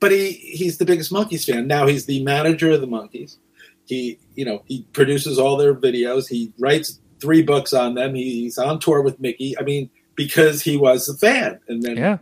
[0.00, 1.66] But he he's the biggest Monkees fan.
[1.66, 3.36] Now he's the manager of the Monkees.
[3.86, 6.28] He, you know, he produces all their videos.
[6.28, 8.14] He writes three books on them.
[8.14, 9.58] He's on tour with Micky.
[9.58, 12.18] I mean, because he was a fan, and then yeah.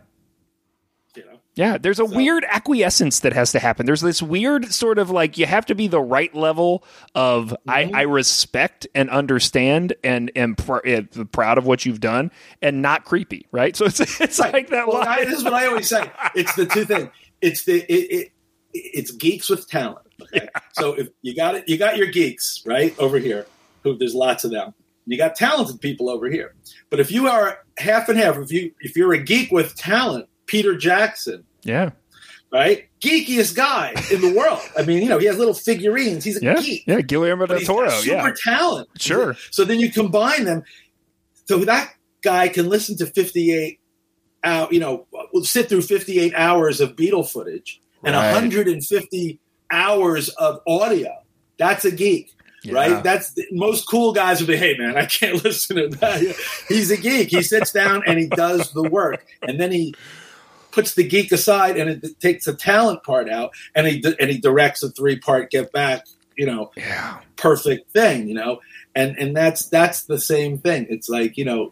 [1.61, 2.15] Yeah, there's a so.
[2.15, 3.85] weird acquiescence that has to happen.
[3.85, 7.69] There's this weird sort of like you have to be the right level of mm-hmm.
[7.69, 12.31] I, I, respect and understand and am pr- eh, proud of what you've done
[12.63, 13.75] and not creepy, right?
[13.75, 14.51] So it's it's right.
[14.51, 14.87] like that.
[14.87, 16.09] Well, I, this is what I always say.
[16.33, 17.09] It's the two things.
[17.41, 18.31] It's the it, it
[18.73, 20.07] it's geeks with talent.
[20.19, 20.61] Okay, yeah.
[20.71, 23.45] so if you got it, you got your geeks right over here.
[23.83, 24.73] Who there's lots of them.
[25.05, 26.55] You got talented people over here.
[26.89, 30.27] But if you are half and half, if you if you're a geek with talent,
[30.47, 31.91] Peter Jackson, yeah,
[32.51, 34.61] right, geekiest guy in the world.
[34.77, 36.23] I mean, you know, he has little figurines.
[36.23, 36.61] He's a yeah.
[36.61, 36.83] geek.
[36.87, 37.89] Yeah, Guillermo del Toro.
[37.89, 38.33] Super yeah.
[38.43, 38.89] talent.
[38.97, 39.35] Sure.
[39.49, 40.63] So then you combine them.
[41.45, 43.79] So that guy can listen to 58
[44.43, 45.07] out, you know,
[45.43, 48.33] sit through 58 hours of Beatle footage and right.
[48.33, 49.39] 150
[49.71, 51.11] hours of audio.
[51.57, 52.33] That's a geek.
[52.63, 52.73] Yeah.
[52.73, 53.03] Right?
[53.03, 56.21] That's the, most cool guys would be, hey man, I can't listen to that.
[56.67, 57.29] He's a geek.
[57.29, 59.25] He sits down and he does the work.
[59.41, 59.95] And then he
[60.71, 64.37] puts the geek aside and it takes the talent part out and he and he
[64.37, 66.05] directs a three part get back,
[66.37, 67.19] you know, yeah.
[67.35, 68.59] perfect thing, you know.
[68.95, 70.87] And and that's that's the same thing.
[70.89, 71.71] It's like, you know,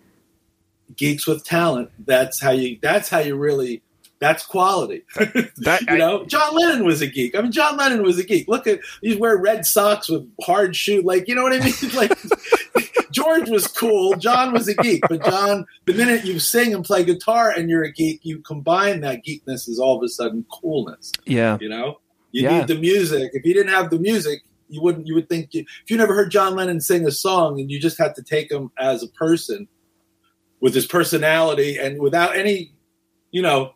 [0.96, 3.82] geeks with talent, that's how you that's how you really
[4.20, 5.04] that's quality.
[5.60, 7.36] That, you know, John Lennon was a geek.
[7.36, 8.48] I mean, John Lennon was a geek.
[8.48, 11.02] Look at he's wear red socks with hard shoe.
[11.02, 11.74] Like, you know what I mean?
[11.94, 12.12] Like
[13.20, 14.16] George was cool.
[14.16, 15.04] John was a geek.
[15.08, 19.02] But John, the minute you sing and play guitar and you're a geek, you combine
[19.02, 21.12] that geekness is all of a sudden coolness.
[21.26, 21.58] Yeah.
[21.60, 22.00] You know,
[22.32, 22.60] you yeah.
[22.60, 23.32] need the music.
[23.34, 25.08] If you didn't have the music, you wouldn't.
[25.08, 27.80] You would think you, if you never heard John Lennon sing a song and you
[27.80, 29.68] just had to take him as a person
[30.62, 32.74] with his personality and without any,
[33.32, 33.74] you know,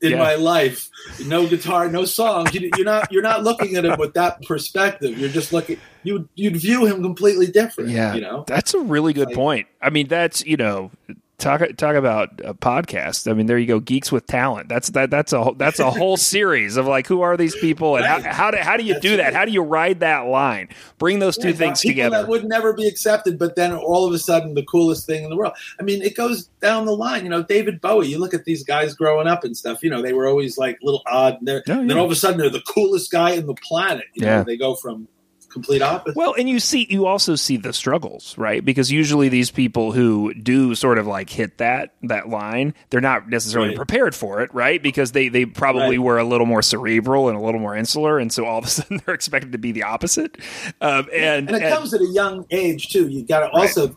[0.00, 0.18] in yeah.
[0.18, 0.88] my life.
[1.26, 2.54] No guitar, no songs.
[2.54, 5.18] You, are not you're not looking at him with that perspective.
[5.18, 5.78] You're just looking.
[6.02, 7.90] You you'd view him completely different.
[7.90, 8.44] Yeah, you know.
[8.46, 9.68] That's a really good like, point.
[9.80, 10.90] I mean, that's you know
[11.38, 13.30] talk talk about a podcast.
[13.30, 14.68] I mean, there you go, geeks with talent.
[14.68, 18.04] That's that that's a that's a whole series of like who are these people and
[18.04, 18.22] right.
[18.22, 19.24] how, how do how do you that's do that?
[19.24, 19.34] Right.
[19.34, 20.68] How do you ride that line?
[20.98, 22.18] Bring those two yeah, things together.
[22.18, 25.30] That would never be accepted, but then all of a sudden, the coolest thing in
[25.30, 25.54] the world.
[25.78, 27.24] I mean, it goes down the line.
[27.24, 28.08] You know, David Bowie.
[28.08, 29.82] You look at these guys growing up and stuff.
[29.82, 31.38] You know, they were always like little odd.
[31.40, 31.74] And, oh, yeah.
[31.76, 34.04] then all of a sudden, they're the coolest guy in the planet.
[34.14, 34.42] You know, yeah.
[34.42, 35.08] they go from
[35.48, 36.16] complete opposite.
[36.16, 38.64] Well, and you see, you also see the struggles, right?
[38.64, 43.28] Because usually these people who do sort of like hit that that line, they're not
[43.28, 43.76] necessarily right.
[43.76, 44.82] prepared for it, right?
[44.82, 46.04] Because they they probably right.
[46.04, 48.68] were a little more cerebral and a little more insular, and so all of a
[48.68, 50.36] sudden they're expected to be the opposite.
[50.80, 53.08] Um, and and it and, comes at a young age too.
[53.08, 53.88] You got to also.
[53.88, 53.96] Right.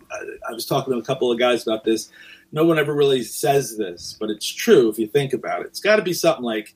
[0.50, 2.10] I was talking to a couple of guys about this.
[2.54, 5.68] No one ever really says this, but it's true if you think about it.
[5.68, 6.76] It's got to be something like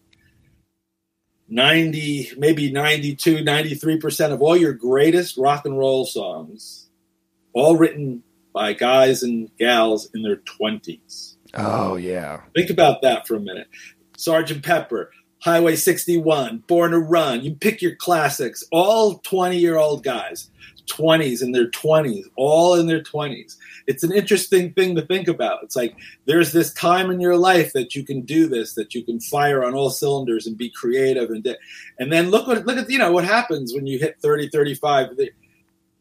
[1.48, 6.90] 90, maybe 92, 93% of all your greatest rock and roll songs,
[7.54, 11.36] all written by guys and gals in their 20s.
[11.54, 12.42] Oh, yeah.
[12.56, 13.68] Think about that for a minute.
[14.18, 17.44] Sergeant Pepper, Highway 61, Born to Run.
[17.44, 20.50] You pick your classics, all 20 year old guys,
[20.86, 25.64] 20s in their 20s, all in their 20s it's an interesting thing to think about.
[25.64, 25.96] It's like
[26.26, 29.64] there's this time in your life that you can do this, that you can fire
[29.64, 31.58] on all cylinders and be creative and de-
[32.00, 35.10] and then look what look at you know what happens when you hit 30, 35.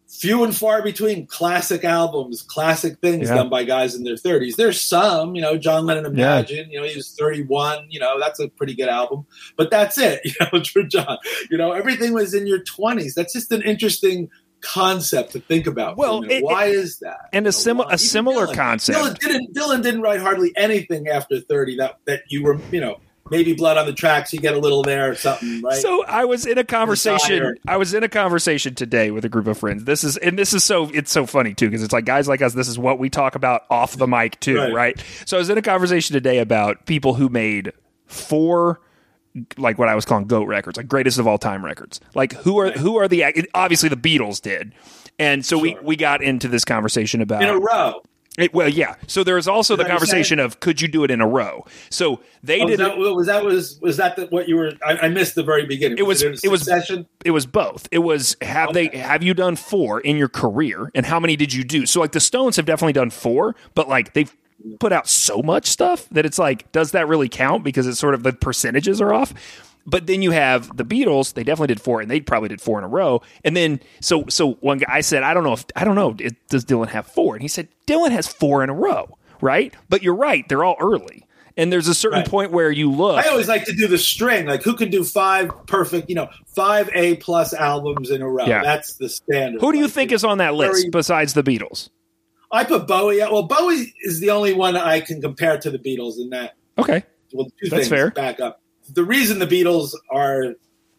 [0.06, 3.36] Few and far between classic albums, classic things yeah.
[3.36, 4.54] done by guys in their 30s.
[4.54, 6.72] There's some, you know, John Lennon Imagine, yeah.
[6.72, 9.26] you know, he was 31, you know, that's a pretty good album.
[9.56, 11.18] But that's it, you know, for John.
[11.50, 13.14] You know, everything was in your 20s.
[13.14, 14.30] That's just an interesting
[14.64, 15.96] concept to think about.
[15.96, 17.28] Well, it, why it, is that?
[17.32, 18.98] And a, sim- a similar Dylan, concept.
[18.98, 23.00] Dylan didn't, Dylan didn't write hardly anything after thirty that that you were you know
[23.30, 26.24] maybe blood on the tracks you get a little there or something right so i
[26.24, 29.84] was in a conversation i was in a conversation today with a group of friends
[29.84, 32.42] this is and this is so it's so funny too because it's like guys like
[32.42, 34.72] us this is what we talk about off the mic too right.
[34.72, 37.72] right so i was in a conversation today about people who made
[38.06, 38.80] four
[39.56, 42.00] like what I was calling goat records, like greatest of all time records.
[42.14, 44.74] Like who are who are the obviously the Beatles did,
[45.18, 45.62] and so sure.
[45.62, 48.02] we we got into this conversation about in a row.
[48.36, 48.96] It, well, yeah.
[49.06, 51.64] So there was also the conversation of could you do it in a row?
[51.88, 52.80] So they oh, did.
[52.80, 54.72] Was that, was that was was that the, what you were?
[54.84, 55.98] I, I, missed the very beginning.
[55.98, 56.24] It was.
[56.24, 56.68] Was it, it was.
[57.24, 57.86] It was both.
[57.92, 58.88] It was have okay.
[58.88, 61.86] they have you done four in your career, and how many did you do?
[61.86, 64.34] So like the Stones have definitely done four, but like they've
[64.80, 67.64] put out so much stuff that it's like, does that really count?
[67.64, 69.34] Because it's sort of the percentages are off.
[69.86, 72.78] But then you have the Beatles; they definitely did four, and they probably did four
[72.78, 73.20] in a row.
[73.44, 76.14] And then, so so one guy I said, I don't know if I don't know,
[76.48, 77.34] does Dylan have four?
[77.34, 79.74] And he said, Dylan has four in a row, right?
[79.90, 81.26] But you're right; they're all early.
[81.56, 82.28] And there's a certain Right.
[82.28, 83.24] point where you look.
[83.24, 86.28] I always like to do the string, like who can do five perfect, you know,
[86.46, 88.44] five A plus albums in a row.
[88.46, 88.62] Yeah.
[88.64, 89.60] That's the standard.
[89.60, 91.90] Who do you Like, think is on that list very- besides the Beatles?
[92.54, 93.18] I put Bowie.
[93.18, 96.54] Well, Bowie is the only one I can compare to the Beatles in that.
[96.78, 97.02] Okay.
[97.32, 98.10] Well, two That's things fair.
[98.12, 98.62] back up.
[98.92, 100.54] The reason the Beatles are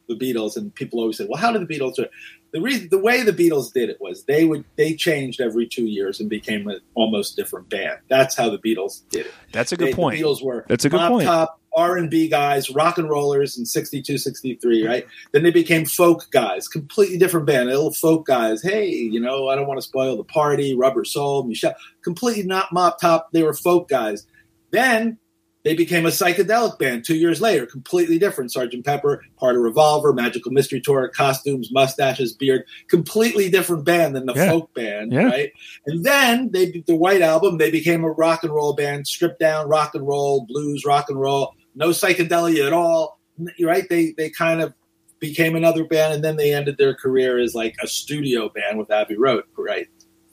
[0.08, 2.12] the Beatles, and people always say, "Well, how did the Beatles do it?"
[2.52, 5.86] The reason, the way the Beatles did it was they would they changed every two
[5.86, 8.00] years and became an almost different band.
[8.10, 9.34] That's how the Beatles did it.
[9.52, 10.18] That's a They- good point.
[10.18, 11.26] The Beatles were That's a good mop point.
[11.26, 15.06] top R and B guys, rock and rollers in 62, 63, right?
[15.34, 18.62] Then they became folk guys, completely different band, little folk guys.
[18.64, 20.74] Hey, you know, I don't want to spoil the party.
[20.74, 23.28] Rubber Soul, Michelle, completely not mop top.
[23.34, 24.26] They were folk guys.
[24.72, 25.18] Then
[25.66, 28.54] they became a psychedelic band two years later, completely different.
[28.54, 34.28] Sergeant Pepper, part of Revolver, Magical Mystery Tour, costumes, mustaches, beard, completely different band than
[34.28, 34.52] the Yeah.
[34.52, 35.24] folk band, Yeah.
[35.24, 35.52] right?
[35.88, 37.58] And then they did the White Album.
[37.58, 41.20] They became a rock and roll band, stripped down rock and roll, blues, rock and
[41.20, 43.20] roll, no psychedelia at all.
[43.60, 43.90] Right?
[43.90, 44.74] They they kind of
[45.20, 48.92] became another band, and then they ended their career as like a studio band with
[48.92, 49.88] Abbey Road, right?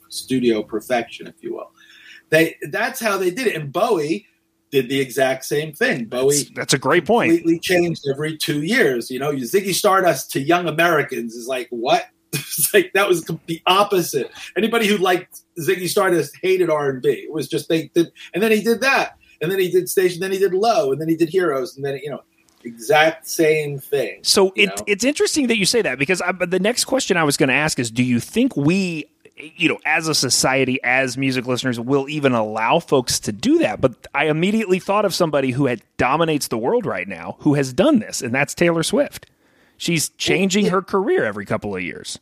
[0.09, 1.71] Studio perfection, if you will.
[2.29, 3.55] They that's how they did it.
[3.55, 4.27] And Bowie
[4.73, 6.05] did the exact same thing.
[6.05, 7.29] Bowie That's, that's a great point.
[7.29, 9.11] completely changed every two years.
[9.11, 12.07] You know, Ziggy Stardust to young Americans is like what?
[12.33, 14.31] it's like that was the opposite.
[14.57, 17.09] Anybody who liked Ziggy Stardust hated R and B.
[17.09, 20.19] It was just they did, and then he did that, and then he did Station,
[20.19, 22.23] then he did Low, and then he did Heroes, and then you know,
[22.65, 24.19] exact same thing.
[24.23, 24.75] So it, know?
[24.87, 27.49] it's interesting that you say that because I, but the next question I was going
[27.49, 31.79] to ask is do you think we, you know, as a society, as music listeners,
[31.79, 33.81] will even allow folks to do that?
[33.81, 37.73] But I immediately thought of somebody who had dominates the world right now who has
[37.73, 39.27] done this, and that's Taylor Swift.
[39.77, 42.19] She's changing her career every couple of years.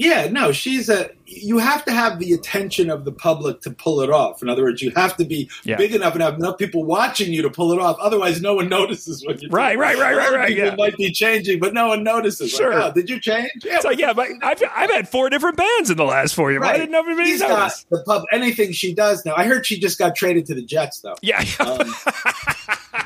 [0.00, 1.10] Yeah, no, she's a.
[1.26, 4.40] You have to have the attention of the public to pull it off.
[4.42, 5.76] In other words, you have to be Yeah.
[5.76, 7.96] big enough and have enough people watching you to pull it off.
[8.00, 9.48] Otherwise, no one notices when you.
[9.48, 9.78] do Right, it.
[9.80, 10.74] right, right, right, right, People yeah.
[10.76, 12.52] might be changing, but no one notices.
[12.52, 12.72] Like, Sure.
[12.80, 13.50] oh, did you change?
[13.64, 16.52] Yeah, It's like, yeah, but I've, I've had four different bands in the last four
[16.52, 16.62] years.
[16.62, 16.78] Right.
[16.78, 17.84] didn't know He's got notice?
[17.90, 18.22] the pub.
[18.32, 19.34] Anything she does now.
[19.36, 21.16] I heard she just got traded to the Jets, though.
[21.22, 21.92] Yeah, Um,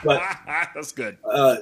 [0.05, 0.22] but
[0.74, 1.16] that's good.
[1.24, 1.57] uh,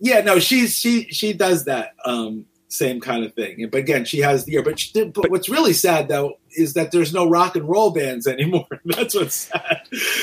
[0.00, 3.68] yeah, no, she's she she does that um, same kind of thing.
[3.70, 4.62] But again, she has the year.
[4.62, 8.26] But, did, but what's really sad though is that there's no rock and roll bands
[8.26, 8.66] anymore.
[8.84, 9.82] That's what's sad.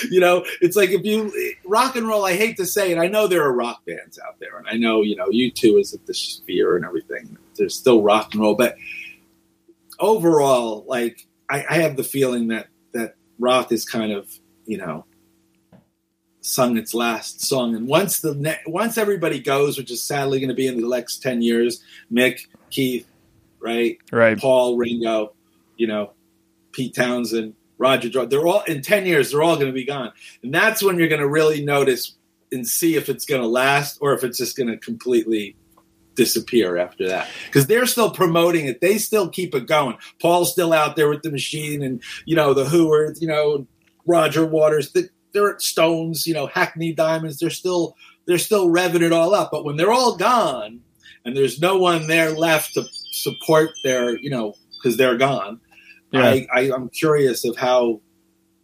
[0.10, 1.32] You know, it's like if you
[1.64, 2.26] rock and roll.
[2.26, 2.98] I hate to say it.
[2.98, 5.94] I know there are rock bands out there, and I know you know U2 is
[5.94, 7.38] at the Sphere and everything.
[7.56, 8.76] There's still rock and roll, but
[10.00, 14.28] overall, like I, I have the feeling that that rock is kind of
[14.66, 15.06] you know
[16.42, 17.76] sung its last song.
[17.76, 20.88] And once the ne- once everybody goes, which is sadly going to be in the
[20.88, 23.08] next ten years, Mick, Keith,
[23.60, 24.38] right, Right.
[24.38, 25.34] Paul, Ringo,
[25.78, 26.14] you know,
[26.72, 29.32] Pete Townshend, Roger, they're all in ten years.
[29.32, 30.12] They're all going to be gone,
[30.44, 32.16] and that's when you're going to really notice
[32.52, 35.56] and see if it's going to last or if it's just going to completely
[36.16, 40.74] disappear after that because they're still promoting it they still keep it going paul's still
[40.74, 43.66] out there with the machine and you know the who are you know
[44.06, 49.12] roger waters the, they're stones you know hackney diamonds they're still they're still revving it
[49.12, 50.80] all up but when they're all gone
[51.26, 55.60] and there's no one there left to support their you know because they're gone
[56.12, 56.22] Yeah.
[56.24, 58.02] I, I i'm curious of how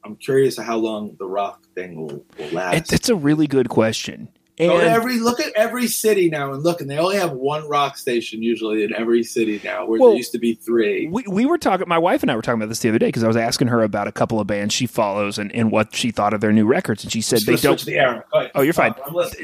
[0.04, 3.48] i'm curious of how long the rock thing will, will last It, it's a really
[3.48, 4.30] good question.
[4.58, 7.34] And Go to every look at every city now and look, and they only have
[7.34, 11.08] one rock station usually in every city now, where Well, there used to be three.
[11.08, 13.08] we, we were talking, my wife and I were talking about this the other day
[13.08, 15.94] because I was asking her about a couple of bands she follows and, and what
[15.94, 17.04] she thought of their new records.
[17.04, 18.24] And she said they don't, the.
[18.56, 18.94] Oh, you're fine.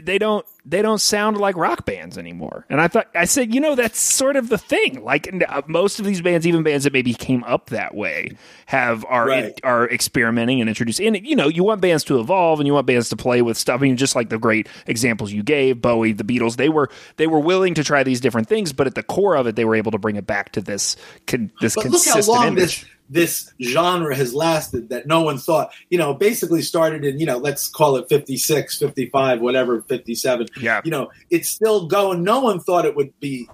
[0.02, 2.65] They don't they don't sound like rock bands anymore.
[2.69, 5.04] And I thought I said, you know, that's sort of the thing.
[5.04, 9.04] Like uh, most of these bands, even bands that maybe came up that way, have
[9.06, 9.60] are Right.
[9.63, 11.08] are experimenting and introducing.
[11.08, 13.58] And you know, you want bands to evolve and you want bands to play with
[13.58, 13.82] stuff.
[13.82, 14.67] I mean, just like the great
[15.01, 18.47] examples you gave, Bowie, the Beatles, they were they were willing to try these different
[18.47, 20.61] things, but at the core of it, they were able to bring it back to
[20.61, 20.95] this
[21.27, 22.81] con, this But look how long image.
[22.81, 27.25] this this genre has lasted that no one thought, you know, basically started in, you
[27.25, 30.47] know, let's call it 56, 55, whatever, 57.
[30.61, 30.79] Yeah.
[30.85, 32.23] You know, it's still going.
[32.23, 33.49] No one thought it would be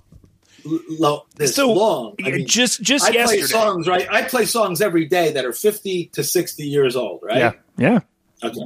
[0.64, 2.16] lo- this So, long.
[2.24, 3.46] I mean, just just I play yesterday.
[3.48, 4.08] songs, right?
[4.12, 7.38] I play songs every day that are 50 to 60 years old, right?
[7.38, 8.00] Yeah, yeah.
[8.44, 8.60] Okay.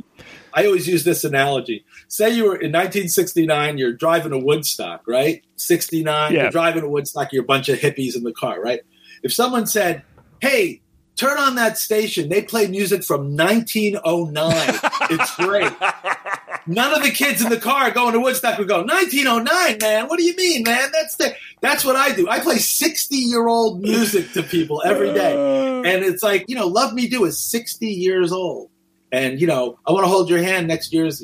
[0.53, 1.85] I always use this analogy.
[2.07, 5.43] Say you were in 1969, you're driving a Woodstock, right?
[5.55, 6.41] 69, Yeah.
[6.43, 8.81] you're driving a Woodstock, you're a bunch of hippies in the car, right?
[9.23, 10.03] If someone said,
[10.41, 10.81] hey,
[11.15, 14.79] turn on that station, they play music from 1909.
[15.11, 15.71] it's great.
[16.67, 20.07] None of the kids in the car going to Woodstock would go, 1909, man.
[20.07, 20.89] What do you mean, man?
[20.91, 22.27] That's the, that's what I do.
[22.29, 25.33] I play 60 year old music to people every day.
[25.33, 25.81] Uh.
[25.83, 28.69] And it's like, you know, Love Me Do is 60 years old.
[29.11, 31.23] And you know, I want to hold your hand next year's.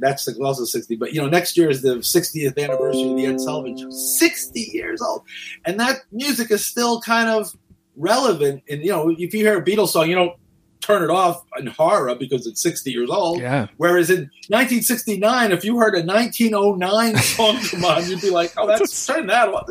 [0.00, 3.40] That's also sixty, but you know, next year is the 60th anniversary of the Ed
[3.40, 3.90] Sullivan Show.
[3.90, 5.22] Sixty years old,
[5.66, 7.54] and that music is still kind of
[7.96, 8.62] relevant.
[8.70, 10.34] And you know, if you hear a Beatles song, you don't
[10.80, 13.40] turn it off in horror because it's 60 years old.
[13.40, 13.66] Yeah.
[13.76, 18.66] Whereas in 1969, if you heard a 1909 song come on, you'd be like, "Oh,
[18.66, 19.68] that's turn that off."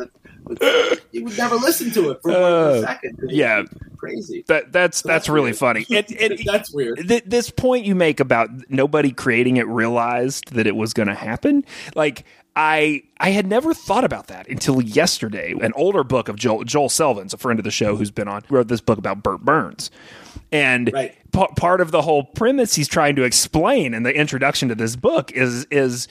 [1.10, 3.18] You would never listen to it for Uh, one second.
[3.28, 3.62] Yeah.
[3.96, 4.44] crazy.
[4.46, 5.56] That that's So that's really weird.
[5.56, 5.86] funny.
[5.90, 7.08] And, and that's weird.
[7.08, 11.14] th- this point you make about nobody creating it realized that it was going to
[11.14, 12.24] happen like
[12.56, 16.88] i i had never thought about that until yesterday an older book of joel joel
[16.88, 19.90] selvins a friend of the show who's been on wrote this book about Bert Berns
[20.52, 21.14] and Right.
[21.32, 24.96] pa- part of the whole premise he's trying to explain in the introduction to this
[24.96, 26.08] book is is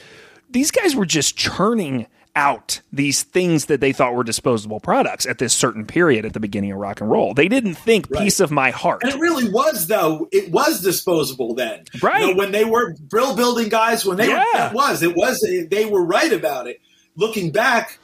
[0.50, 5.40] these guys were just churning out these things that they thought were disposable products at
[5.40, 7.34] this certain period at the beginning of rock and roll.
[7.34, 8.24] They didn't think Right.
[8.24, 9.02] piece of my heart.
[9.04, 10.28] And it really was, though.
[10.32, 12.22] It was disposable then, Right.
[12.22, 14.70] You know, when they were brill building guys, when they were, Yeah.
[14.70, 15.44] it was, it was.
[15.72, 16.80] They were right about it.
[17.16, 17.98] Looking back,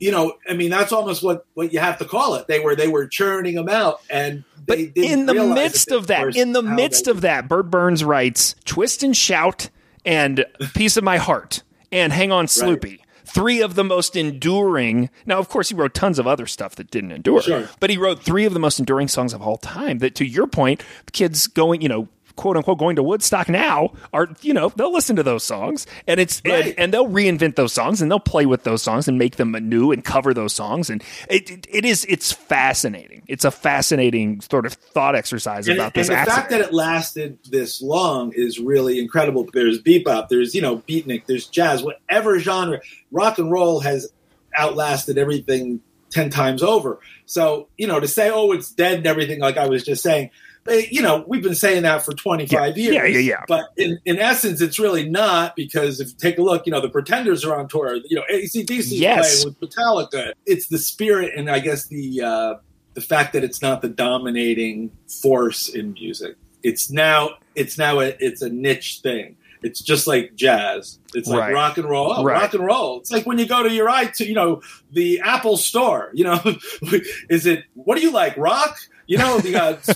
[0.00, 2.48] you know, I mean, that's almost what what you have to call it.
[2.48, 6.08] They were they were churning them out, and But they didn't in the midst of
[6.08, 9.70] that, in the midst of that, Bert Berns writes "Twist and Shout"
[10.04, 10.44] and
[10.74, 15.10] "Piece of My Heart" and "Hang On, Sloopy." Three of the most enduring.
[15.26, 17.68] Now, of course, he wrote tons of other stuff that didn't endure, Sure.
[17.80, 19.98] but he wrote three of the most enduring songs of all time.
[19.98, 24.28] That, to your point, kids going, you know, quote unquote, going to Woodstock now are,
[24.42, 26.66] you know, they'll listen to those songs and it's Right.
[26.66, 29.54] and, and they'll reinvent those songs and they'll play with those songs and make them
[29.54, 33.22] anew and cover those songs and it, it, it is it's fascinating.
[33.26, 36.36] It's a fascinating sort of thought exercise and, about and this the accident.
[36.38, 39.46] fact that it lasted this long is really incredible.
[39.52, 44.08] There's bebop, there's you know beatnik, there's jazz, whatever genre, rock and roll has
[44.56, 47.00] outlasted everything ten times over.
[47.24, 50.30] So you know to say oh it's dead and everything like I was just saying.
[50.68, 52.82] Eh, You know, we've been saying that for 25 Yeah.
[52.84, 52.94] years.
[52.94, 53.44] Yeah, yeah, yeah.
[53.48, 56.80] But in, in essence, it's really not because if you take a look, you know,
[56.80, 57.96] the Pretenders are on tour.
[58.08, 59.42] You know, ACDC Yes.
[59.44, 60.32] playing with Metallica.
[60.46, 62.54] It's the spirit and I guess the uh,
[62.94, 64.90] the fact that it's not the dominating
[65.22, 66.36] force in music.
[66.62, 69.36] It's now it's now a, it's a niche thing.
[69.62, 70.98] It's just like jazz.
[71.14, 71.52] It's like Right.
[71.54, 72.12] rock and roll.
[72.14, 72.40] Oh, Right.
[72.42, 73.00] rock and roll.
[73.00, 74.60] It's like when you go to your i to you know
[74.92, 76.10] the Apple store.
[76.14, 76.40] You know,
[77.30, 78.36] is it what do you like?
[78.36, 78.76] Rock?
[79.06, 79.86] You know, you got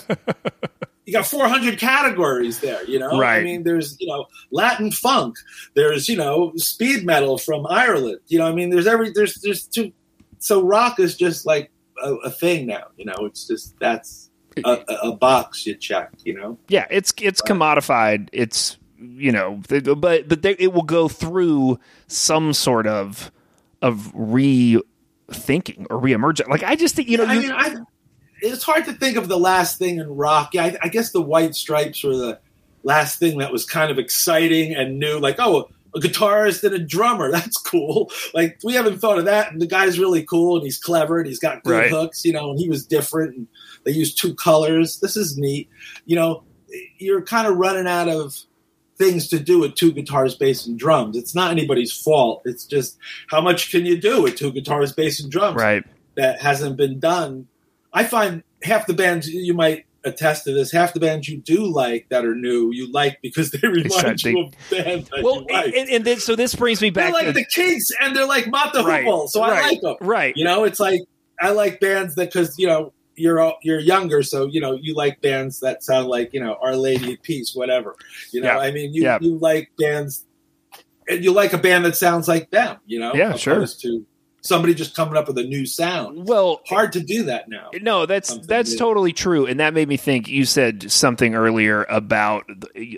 [1.05, 2.85] you got 400 categories there.
[2.85, 5.37] You know, I mean, there's you know Latin funk.
[5.75, 8.21] There's you know speed metal from Ireland.
[8.29, 9.93] You know, I mean, there's every there's there's two.
[10.39, 11.71] So rock is just like
[12.03, 12.85] a, a thing now.
[12.97, 14.31] You know, it's just that's
[14.65, 16.11] a, a, box you check.
[16.25, 18.29] You know, Yeah, it's it's commodified.
[18.33, 23.31] It's you know, but but they, it will go through some sort of
[23.83, 24.83] of rethinking
[25.91, 26.49] or reemerging.
[26.49, 27.77] Like I just think you know, I you- mean, I,
[28.43, 30.55] it's hard to think of the last thing in rock.
[30.55, 32.39] Yeah, I, I guess the White Stripes were the
[32.83, 35.19] last thing that was kind of exciting and new.
[35.19, 37.31] Like, oh, a guitarist and a drummer.
[37.33, 38.11] That's cool.
[38.35, 39.53] Like, we haven't thought of that.
[39.53, 41.91] And the guy's really cool and he's clever and he's got good Right.
[41.91, 43.37] hooks, you know, and he was different.
[43.37, 43.47] And
[43.85, 45.01] they used two colors.
[45.01, 45.69] This is neat.
[46.07, 46.45] You know,
[46.99, 48.37] you're kind of running out of
[48.97, 51.17] things to do with two guitars, bass, and drums.
[51.17, 52.43] It's not anybody's fault.
[52.45, 52.99] It's just
[53.29, 55.57] how much can you do with two guitars, bass, and drums?
[55.57, 55.83] right.
[56.17, 57.49] that hasn't been done.
[57.93, 60.71] I find half the bands you might attest to this.
[60.73, 64.31] Half the bands you do like that are new, you like because they remind they-
[64.31, 65.75] you of bands that Well, you like.
[65.75, 67.05] and, and then so this brings me back.
[67.13, 69.69] they're back like to the Kinks, and they're like Mata right, Hoople, so right, I
[69.69, 69.97] like them.
[70.01, 70.35] Right.
[70.37, 71.01] You know, it's like
[71.41, 75.21] I like bands that because you know you're you're younger, so you know you like
[75.21, 77.95] bands that sound like you know Our Lady of Peace, whatever.
[78.33, 78.59] You know, Yeah.
[78.59, 79.19] I mean, you Yeah.
[79.21, 80.25] you like bands,
[81.09, 82.79] and you like a band that sounds like them.
[82.87, 83.55] You know, Yeah, sure.
[83.57, 84.07] opposed To
[84.41, 86.27] somebody just coming up with a new sound.
[86.29, 87.71] Well, Hard to do that now.
[87.81, 88.79] No, that's Something that's new.
[88.79, 90.29] totally true, and that made me think.
[90.29, 92.49] You said something earlier about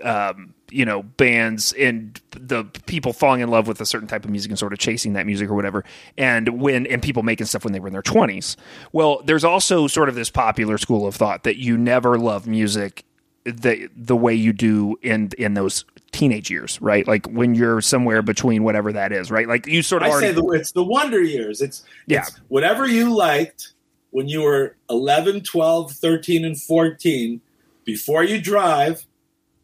[0.03, 4.31] um, you know bands and the people falling in love with a certain type of
[4.31, 5.85] music and sort of chasing that music or whatever,
[6.17, 8.57] and when and people making stuff when they were in their twenties.
[8.93, 13.05] Well, there's also sort of this popular school of thought that you never love music
[13.45, 17.07] the the way you do in in those teenage years, right?
[17.07, 19.49] Like when you're somewhere between whatever that is, right?
[19.49, 21.61] Like you sort of I already say the, it's the wonder years.
[21.61, 22.21] It's, Yeah.
[22.23, 23.73] it's whatever you liked
[24.11, 27.41] when you were 11, 12, 13, and 14,
[27.85, 29.07] before you drive,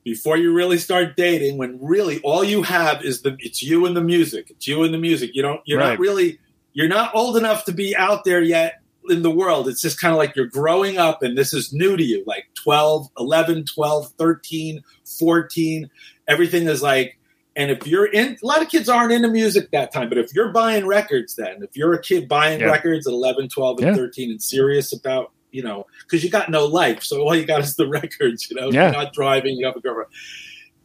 [0.04, 3.94] before you really start dating, when really all you have is the it's you and
[3.94, 4.50] the music.
[4.50, 5.32] It's you and the music.
[5.34, 5.90] You don't you're Right.
[5.90, 6.38] not really
[6.72, 8.80] you're not old enough to be out there yet
[9.10, 9.68] in the world.
[9.68, 12.24] It's just kind of like you're growing up and this is new to you.
[12.26, 14.82] Like 12, 11, 12, 13,
[15.18, 15.90] 14,
[16.28, 17.14] everything is like
[17.56, 20.32] and if you're in, a lot of kids aren't into music that time, but if
[20.32, 22.66] you're buying records then, if you're a kid buying Yeah.
[22.66, 23.94] records at 11, 12, and Yeah.
[23.96, 27.60] 13 and serious about you know, because you got no life, so all you got
[27.62, 28.48] is the records.
[28.50, 28.84] You know, Yeah.
[28.92, 30.10] you're not driving, you have a girlfriend.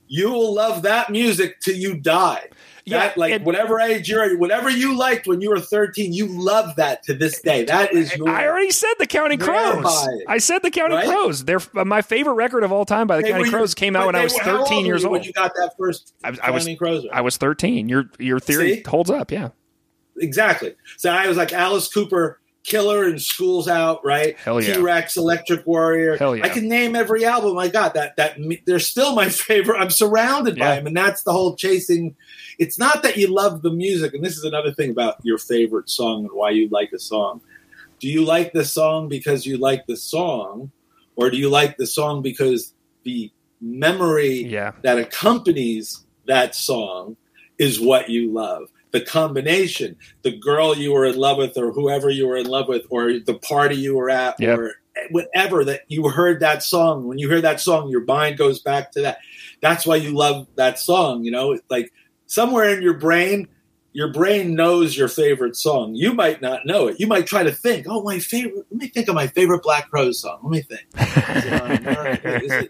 [0.07, 2.47] You will love that music till you die.
[2.85, 6.11] Yeah, That, like and- whatever age you're at, whatever you liked when you were 13,
[6.11, 7.63] you love that to this day.
[7.63, 9.85] That is your I already said the Counting Crows.
[10.27, 11.07] I said the Counting Right?
[11.07, 11.45] Crows.
[11.45, 14.23] They're my favorite record of all time by the Counting Crows came out when I
[14.25, 15.13] was 13 old years old.
[15.13, 17.05] When you got that first I was- I was- Crows.
[17.11, 17.87] I was 13.
[17.87, 18.83] Your your theory See?
[18.85, 19.31] holds up.
[19.31, 19.49] Yeah.
[20.17, 20.75] exactly.
[20.97, 24.37] So I was like Alice Cooper, Killer, and Schools Out, right?
[24.39, 24.75] Hell yeah.
[24.75, 26.17] T Rex, Electric Warrior.
[26.17, 26.45] Hell yeah.
[26.45, 27.93] I can name every album I got.
[27.93, 29.79] That that they're still my favorite.
[29.79, 32.15] I'm surrounded by them, and that's the whole chasing.
[32.59, 35.89] It's not that you love the music, and this is another thing about your favorite
[35.89, 37.41] song and why you like a song.
[37.99, 40.71] Do you like the song because you like the song,
[41.15, 44.71] or do you like the song because the memory Yeah.
[44.83, 47.15] that accompanies that song
[47.57, 48.69] is what you love.
[48.93, 52.67] The combination, the girl you were in love with, or whoever you were in love
[52.69, 54.57] with, or the party you were at, Yep.
[54.59, 54.75] or
[55.09, 57.07] whatever that you heard that song.
[57.07, 59.17] When you hear that song, your mind goes back to that.
[59.61, 61.23] That's why you love that song.
[61.23, 61.91] You know, like
[62.27, 63.47] somewhere in your brain,
[63.93, 65.95] your brain knows your favorite song.
[65.95, 66.99] You might not know it.
[66.99, 68.65] You might try to think, oh, my favorite.
[68.71, 70.39] Let me think of my favorite Black Crowes song.
[70.43, 70.85] Let me think.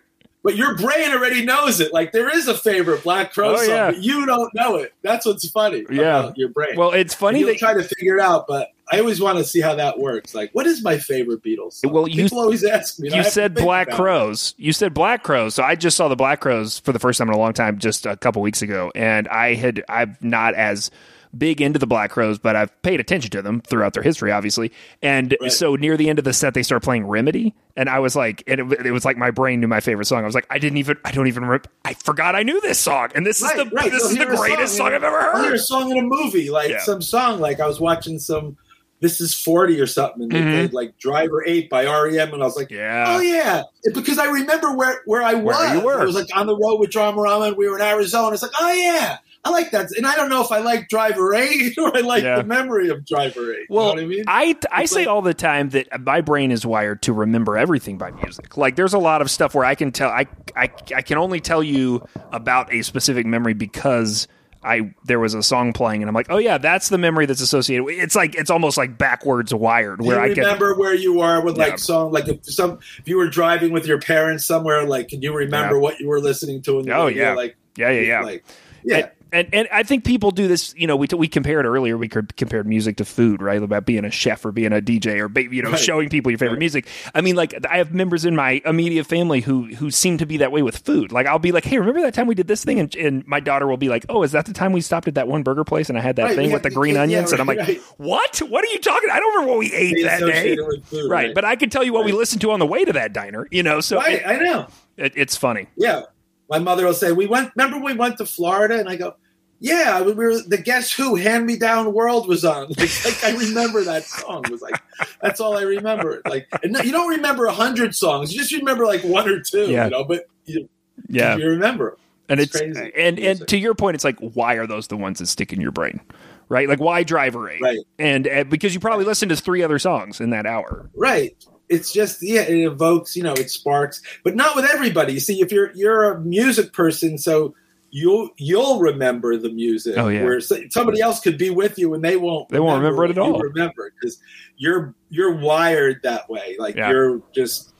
[0.45, 0.77] Is it on Amorica?
[0.77, 1.93] Is it- But your brain already knows it.
[1.93, 3.91] Like there is a favorite Black Crow Oh, song, yeah.
[3.91, 4.93] but you don't know it.
[5.01, 5.85] That's what's funny.
[5.89, 6.31] Yeah.
[6.35, 6.75] your brain.
[6.75, 9.45] Well, it's funny You'll that try to figure it out, but I always want to
[9.45, 10.35] see how that works.
[10.35, 11.73] Like, what is my favorite Beatles?
[11.73, 11.93] Song?
[11.93, 13.15] Well, you- people always ask me.
[13.15, 14.01] you said Black about it.
[14.01, 14.53] Crows.
[14.57, 15.55] You said Black Crowes.
[15.55, 17.79] So I just saw the Black Crowes for the first time in a long time,
[17.79, 20.91] just a couple weeks ago, and I had I'm not as
[21.37, 24.71] big into the Black Crowes, but I've paid attention to them throughout their history, obviously.
[25.01, 25.51] And Right.
[25.51, 28.43] so near the end of the set, they start playing Remedy, and I was like,
[28.47, 30.23] and it, it was like my brain knew my favorite song.
[30.23, 32.79] I was like, I didn't even, I don't even, rem- I forgot I knew this
[32.79, 33.91] song, and this Right, is the right.
[33.91, 35.55] this is the greatest song song, I've ever I'll hear heard.
[35.55, 36.79] a song in a movie, like Yeah.
[36.83, 37.39] some song.
[37.39, 38.57] Like I was watching some.
[39.01, 40.53] This is forty or something, and they Mhm.
[40.53, 43.03] played like Driver Eight by REM, and I was like, Yeah.
[43.09, 43.63] Oh yeah,
[43.93, 45.57] because I remember where where I was.
[45.57, 45.99] Where you were.
[45.99, 48.31] I was like on the road with Dramarama, and we were in Arizona.
[48.33, 49.89] It's like, oh yeah, I like that.
[49.97, 52.37] And I don't know if I like Driver Eight or I like Yeah.
[52.37, 53.65] the memory of Driver Eight.
[53.69, 54.23] Well, you know what I mean?
[54.27, 57.57] I I It's say like- all the time that my brain is wired to remember
[57.57, 58.55] everything by music.
[58.57, 61.39] Like there's a lot of stuff where I can tell I I, I can only
[61.41, 64.27] tell you about a specific memory because
[64.65, 67.41] I there was a song playing and I'm like, "Oh yeah, that's the memory that's
[67.41, 71.15] associated." with It's like it's almost like backwards wired where you I remember where you
[71.17, 71.63] were with Yeah.
[71.65, 75.21] like song like if some if you were driving with your parents somewhere like can
[75.21, 75.81] you remember Yeah.
[75.81, 77.33] what you were listening to in the Oh, yeah.
[77.33, 78.21] like Yeah, yeah, yeah.
[78.21, 78.45] like
[78.85, 80.73] yeah And, and and I think people do this.
[80.77, 81.97] You know, we we compared earlier.
[81.97, 83.61] We compared music to food, right?
[83.61, 85.79] About being a chef or being a DJ or you know Right.
[85.79, 86.59] showing people your favorite Right.
[86.59, 86.87] music.
[87.13, 90.37] I mean, like I have members in my immediate family who who seem to be
[90.37, 91.11] that way with food.
[91.11, 92.79] Like I'll be like, hey, remember that time we did this thing?
[92.79, 95.15] And, and my daughter will be like, oh, is that the time we stopped at
[95.15, 97.01] that one burger place and I had that Right, thing yeah, with the green yeah,
[97.01, 97.31] onions?
[97.31, 98.37] and I'm like, what?
[98.39, 99.09] What are you talking?
[99.11, 100.55] I don't remember what we ate They that day.
[100.55, 102.93] food, Right, but I can tell you what we listened to on the way to
[102.93, 103.47] that diner.
[103.51, 104.67] You know, so it, I know
[104.97, 105.67] it, it's funny.
[105.75, 106.01] yeah
[106.49, 109.15] my mother will say we went remember we went to Florida and I go
[109.59, 113.35] yeah we were the Guess Who Hand Me Down World was on like, like I
[113.37, 114.75] remember that song it was like
[115.21, 118.85] that's all I remember like and you don't remember a hundred songs you just remember
[118.85, 119.85] like one or two Yeah.
[119.85, 120.67] you know but you,
[121.07, 121.97] Yeah, you remember
[122.29, 122.91] and It's it's, crazy.
[122.97, 125.59] and and to your point, it's like why are those the ones that stick in
[125.59, 125.99] your brain,
[126.47, 126.69] right?
[126.69, 127.79] Like why Driver Eight, Right.
[127.99, 130.89] And uh, because you probably listened to three other songs in that hour.
[130.95, 131.35] Right.
[131.67, 135.11] It's just yeah, it evokes, you know, it sparks, but not with everybody.
[135.13, 137.55] You see, if you're you're a music person, so
[137.95, 139.95] you'll you'll remember the music.
[139.97, 140.23] Oh, yeah.
[140.23, 142.49] Where somebody else could be with you and they won't.
[142.49, 143.39] They won't remember it at all.
[143.39, 144.19] Remember because
[144.57, 146.55] you're you're wired that way.
[146.57, 146.89] Like Yeah.
[146.89, 147.71] you're just,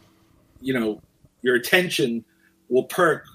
[0.62, 1.02] you know,
[1.42, 2.24] your attention
[2.70, 3.26] will perk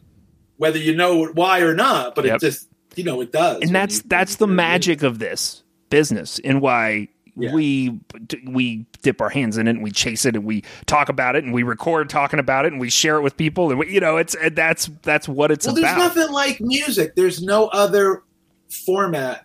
[0.56, 2.14] whether you know why or not.
[2.14, 2.36] But Yep.
[2.36, 3.60] it just you know it does.
[3.62, 7.08] And that's you- that's the magic of this business and why
[7.38, 7.54] Yeah.
[7.54, 8.00] we
[8.46, 11.44] we dip our hands in it and we chase it and we talk about it
[11.44, 14.00] and we record talking about it and we share it with people and we, you
[14.00, 17.14] know it's uh, that's that's what it's well, there's nothing like music.
[17.14, 18.22] There's no other
[18.68, 19.44] format,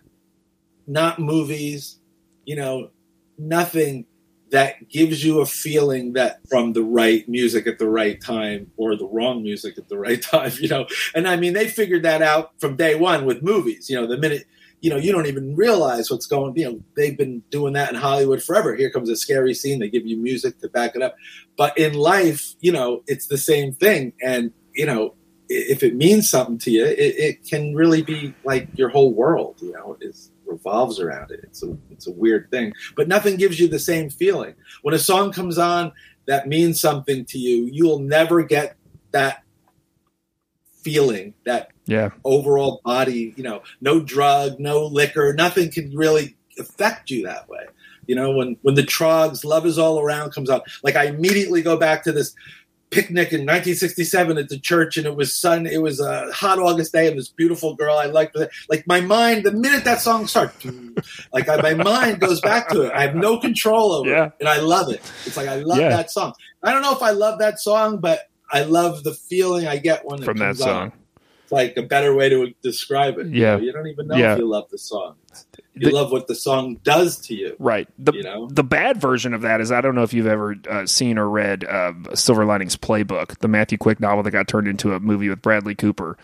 [0.86, 1.98] not movies,
[2.44, 2.90] you know,
[3.38, 4.06] nothing
[4.50, 8.94] that gives you a feeling that from the right music at the right time or
[8.94, 10.86] the wrong music at the right time, you know.
[11.14, 13.90] And I mean, they figured that out from day one with movies.
[13.90, 14.46] You know, the minute
[14.84, 16.54] you know, you don't even realize what's going.
[16.58, 18.76] You know, they've been doing that in Hollywood forever.
[18.76, 19.78] Here comes a scary scene.
[19.78, 21.16] They give you music to back it up.
[21.56, 24.12] But in life, you know, it's the same thing.
[24.22, 25.14] And you know,
[25.48, 29.56] if it means something to you, it, it can really be like your whole world.
[29.62, 31.40] You know, is revolves around it.
[31.44, 32.74] It's a it's a weird thing.
[32.94, 35.92] But nothing gives you the same feeling when a song comes on
[36.26, 37.70] that means something to you.
[37.72, 38.76] You'll never get
[39.12, 39.44] that
[40.82, 42.10] feeling that yeah.
[42.24, 47.64] overall body, you know, no drug, no liquor, nothing can really affect you that way.
[48.06, 51.62] You know, when when the Troggs "Love Is All Around" comes out, like I immediately
[51.62, 52.34] go back to this
[52.90, 55.66] picnic in 1967 at the church, and it was sun.
[55.66, 58.36] It was a hot August day, and this beautiful girl I liked.
[58.68, 60.64] Like my mind, the minute that song starts,
[61.32, 62.92] like I, my mind goes back to it.
[62.92, 64.26] I have no control over Yeah.
[64.26, 65.00] it, and I love it.
[65.24, 65.88] It's like I love Yeah.
[65.88, 66.34] that song.
[66.62, 68.20] I don't know if I love that song, but
[68.52, 70.92] I love the feeling I get when from that song.
[71.54, 73.28] Like a better way to describe it.
[73.28, 73.56] You Yeah.
[73.56, 74.32] know, you don't even know Yeah.
[74.34, 75.14] if you love the song.
[75.74, 77.56] You The- love what the song does to you.
[77.58, 77.88] Right.
[77.98, 78.48] The You know?
[78.52, 81.28] the bad version of that is I don't know if you've ever uh, seen or
[81.28, 85.28] read uh, Silver Linings Playbook, the Matthew Quick novel that got turned into a movie
[85.28, 86.16] with Bradley Cooper.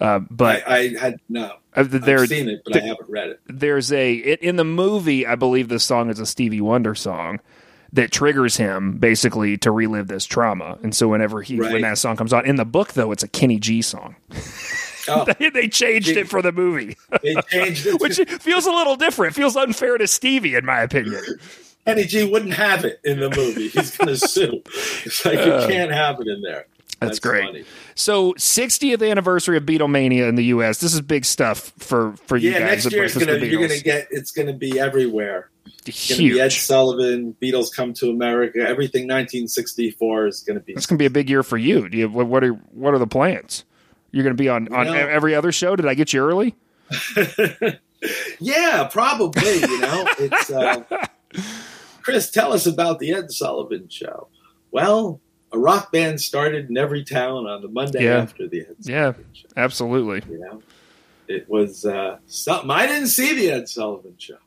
[0.00, 1.52] Uh, but I, I had no.
[1.74, 3.40] uh, there, I've seen it, but I haven't read it.
[3.46, 5.26] there's a it, in the movie.
[5.26, 7.40] I believe the song is a Stevie Wonder song
[7.96, 10.78] that triggers him basically to relive this trauma.
[10.82, 13.28] And so whenever he when that song comes on in the book, though, it's a
[13.28, 14.16] Kenny G song.
[15.08, 16.20] Oh, they, they changed Gee.
[16.20, 18.00] it for the movie, they changed it.
[18.00, 19.34] which feels a little different.
[19.34, 21.22] Feels unfair to Stevie, in my opinion.
[21.86, 23.68] Kenny G wouldn't have it in the movie.
[23.68, 24.62] He's going to sue.
[25.04, 25.66] It's like you uh.
[25.66, 26.66] can't have it in there.
[27.00, 27.44] Uh, That's great.
[27.44, 27.64] funny.
[27.94, 30.78] So, 60th anniversary of Beatlemania in the U.S.
[30.78, 32.84] This is big stuff for for you Yeah, guys.
[32.84, 35.50] next year it's gonna you're gonna get it's gonna be everywhere.
[35.84, 36.52] It's be Ed.
[36.52, 40.72] Sullivan, Beatles come to America, everything 1964 is gonna be.
[40.72, 41.88] It's going to be a big year for you.
[41.88, 43.64] Do you what, what are what are the plans?
[44.10, 45.76] You're going to be on on know- every other show.
[45.76, 46.54] Did I get you early?
[48.40, 49.58] yeah, probably.
[49.60, 50.82] You know, it's uh,
[52.02, 52.30] Chris.
[52.30, 54.28] Tell us about the Ed Sullivan Show.
[54.70, 55.20] Well,
[55.52, 58.18] a rock band started in every town on the Monday Yeah.
[58.18, 59.12] after the Ed Yeah.
[59.12, 59.48] Sullivan Show.
[59.56, 60.22] Absolutely.
[60.30, 60.62] You know,
[61.28, 62.70] it was uh, something.
[62.70, 64.38] I didn't see the Ed Sullivan Show.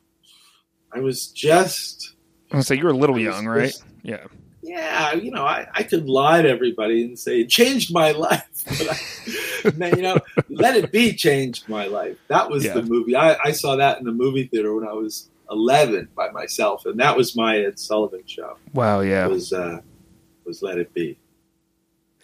[0.92, 2.14] I was just
[2.52, 3.68] I'm say you were a little I young, right?
[3.70, 4.24] just- Yeah.
[4.62, 8.44] yeah, you know, I, I could lie to everybody and say it changed my life.
[8.66, 12.16] But I, man, you know, Let It Be changed my life.
[12.28, 12.74] That was Yeah.
[12.74, 13.14] the movie.
[13.16, 16.98] I, I saw that in the movie theater when I was 11 by myself, and
[17.00, 18.56] that was my Ed Sullivan show.
[18.74, 19.00] Wow.
[19.00, 19.26] Yeah.
[19.26, 19.80] It Was uh,
[20.50, 21.16] was Let It Be.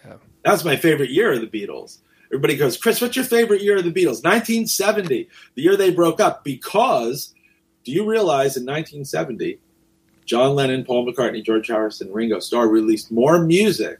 [0.05, 0.17] Yeah.
[0.43, 1.99] That was my favorite year of the Beatles.
[2.25, 4.21] Everybody goes, Chris, what's your favorite year of the Beatles?
[4.21, 6.43] 1970, the year they broke up.
[6.43, 7.33] Because
[7.85, 9.59] do you realize in 1970,
[10.25, 13.99] John Lennon, Paul McCartney, George Harrison, Ringo Starr released more music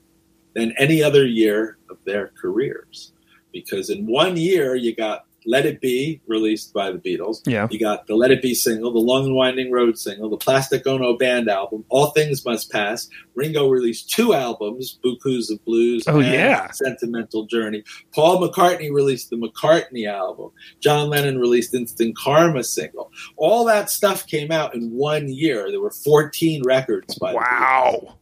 [0.55, 3.13] than any other year of their careers.
[3.53, 7.37] Because in one year, you got Let It Be released by the Beatles.
[7.47, 7.67] Yeah.
[7.71, 10.85] You got the Let It Be single, the Long and Winding Road single, the Plastic
[10.85, 13.07] Ono Band album, All Things Must Pass.
[13.33, 16.69] Ringo released two albums, Beaucoups of Blues Oh, and yeah.
[16.71, 17.83] Sentimental Journey.
[18.13, 20.51] Paul McCartney released the McCartney album.
[20.81, 23.11] John Lennon released Instant Karma single.
[23.37, 25.71] All that stuff came out in one year.
[25.71, 28.17] There were 14 records by the Wow.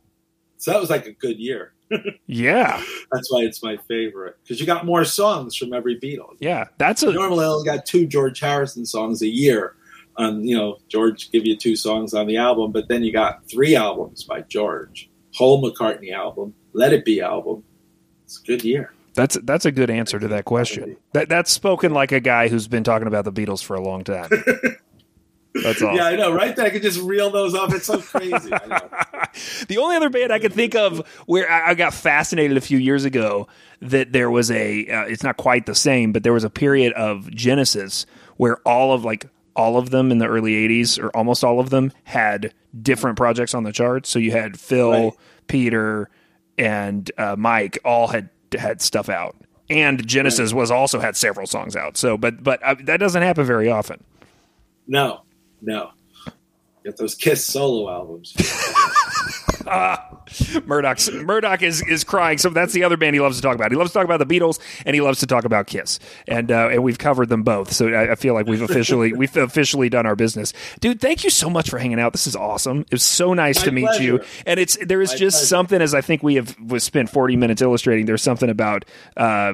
[0.57, 1.73] So that was like a good year.
[2.28, 2.82] Yeah.
[3.12, 4.38] That's why it's my favorite.
[4.44, 6.36] Because you got more songs from every Beatle.
[6.40, 6.66] Yeah.
[6.78, 9.76] That's a Normally, I only got two George Harrison songs a year.
[10.18, 13.50] On you know, George give you two songs on the album, but then you got
[13.50, 15.10] three albums by George.
[15.34, 17.64] Whole McCartney album, Let It Be album.
[18.24, 18.94] It's a good year.
[19.14, 20.96] that's that's a good answer to that question.
[21.14, 24.04] That that's spoken like a guy who's been talking about the Beatles for a long
[24.06, 24.30] time.
[25.64, 25.95] That's all.
[25.95, 26.56] Yeah, I know, right?
[26.56, 27.74] That I could just reel those off.
[27.74, 28.51] It's so crazy.
[28.53, 28.89] I know.
[29.68, 32.78] the only other band I could think of where I I got fascinated a few
[32.78, 33.47] years ago
[33.82, 36.93] that there was a uh, it's not quite the same, but there was a period
[36.93, 38.06] of Genesis
[38.38, 41.70] where all of like all of them in the early 80s or almost all of
[41.70, 44.10] them had different projects on the charts.
[44.10, 45.14] So you had Phil, Right.
[45.47, 46.10] Peter,
[46.58, 49.36] and uh, Mike all had had stuff out.
[49.70, 51.95] And Genesis was also had several songs out.
[51.95, 54.03] So but but uh, that doesn't happen very often.
[54.88, 55.22] No,
[55.62, 55.91] no.
[56.84, 58.36] Get those Kiss solo albums.
[60.66, 62.38] Murdoch's Murdoch is is crying.
[62.38, 63.72] So that's the other band he loves to talk about.
[63.72, 66.51] He loves to talk about the Beatles, and he loves to talk about Kiss, and
[66.51, 67.72] uh, and we've covered them both.
[67.72, 71.01] So I, I feel like we've officially we've officially done our business, dude.
[71.01, 72.12] Thank you so much for hanging out.
[72.12, 72.82] This is awesome.
[72.82, 75.47] It was so nice My to meet you, and it's there is My just pleasure.
[75.47, 78.06] something as I think we have was spent forty minutes illustrating.
[78.06, 78.86] There's something about
[79.18, 79.53] uh,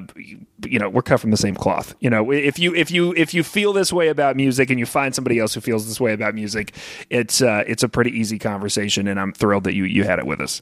[0.66, 1.96] you know we're cut from the same cloth.
[2.00, 4.86] You know if you if you if you feel this way about music and you
[4.86, 6.76] find somebody else who feels this way about music,
[7.10, 10.26] it's uh, it's a pretty easy conversation, and I'm thrilled that you you had it
[10.26, 10.62] with us.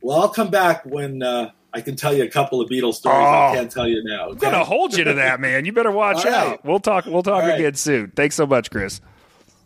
[0.00, 3.18] well, I'll come back when uh, I can tell you a couple of Beatles stories
[3.18, 3.52] Oh.
[3.52, 4.30] I can't tell you now.
[4.30, 5.64] I'm gonna hold you to that, man.
[5.64, 6.34] You better watch right.
[6.34, 6.64] out.
[6.64, 7.06] We'll talk.
[7.06, 7.58] We'll talk right.
[7.58, 8.12] again soon.
[8.14, 9.00] Thanks so much, Chris.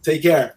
[0.02, 0.54] Take care.